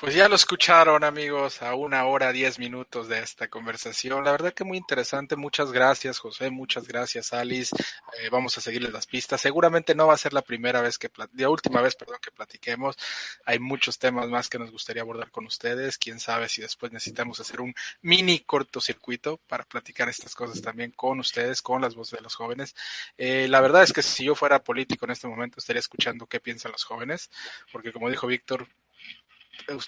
[0.00, 4.24] Pues ya lo escucharon amigos a una hora diez minutos de esta conversación.
[4.24, 5.36] La verdad que muy interesante.
[5.36, 7.76] Muchas gracias José, muchas gracias Alice.
[8.18, 9.40] Eh, vamos a seguirles las pistas.
[9.40, 12.96] Seguramente no va a ser la primera vez que, la última vez, perdón, que platiquemos.
[13.44, 15.98] Hay muchos temas más que nos gustaría abordar con ustedes.
[15.98, 21.20] Quién sabe si después necesitamos hacer un mini cortocircuito para platicar estas cosas también con
[21.20, 22.74] ustedes, con las voces de los jóvenes.
[23.18, 26.40] Eh, la verdad es que si yo fuera político en este momento estaría escuchando qué
[26.40, 27.30] piensan los jóvenes,
[27.70, 28.66] porque como dijo Víctor,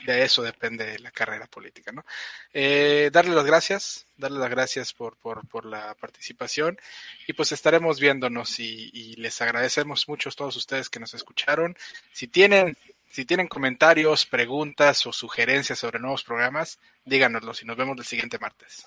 [0.06, 2.04] de eso depende la carrera política, ¿no?
[2.52, 6.78] Eh, darle las gracias, darle las gracias por, por, la participación
[7.26, 11.76] y pues estaremos viéndonos y, y, les agradecemos mucho a todos ustedes que nos escucharon.
[12.12, 12.76] Si tienen,
[13.10, 18.38] si tienen comentarios, preguntas o sugerencias sobre nuevos programas, díganoslos y nos vemos el siguiente
[18.38, 18.86] martes.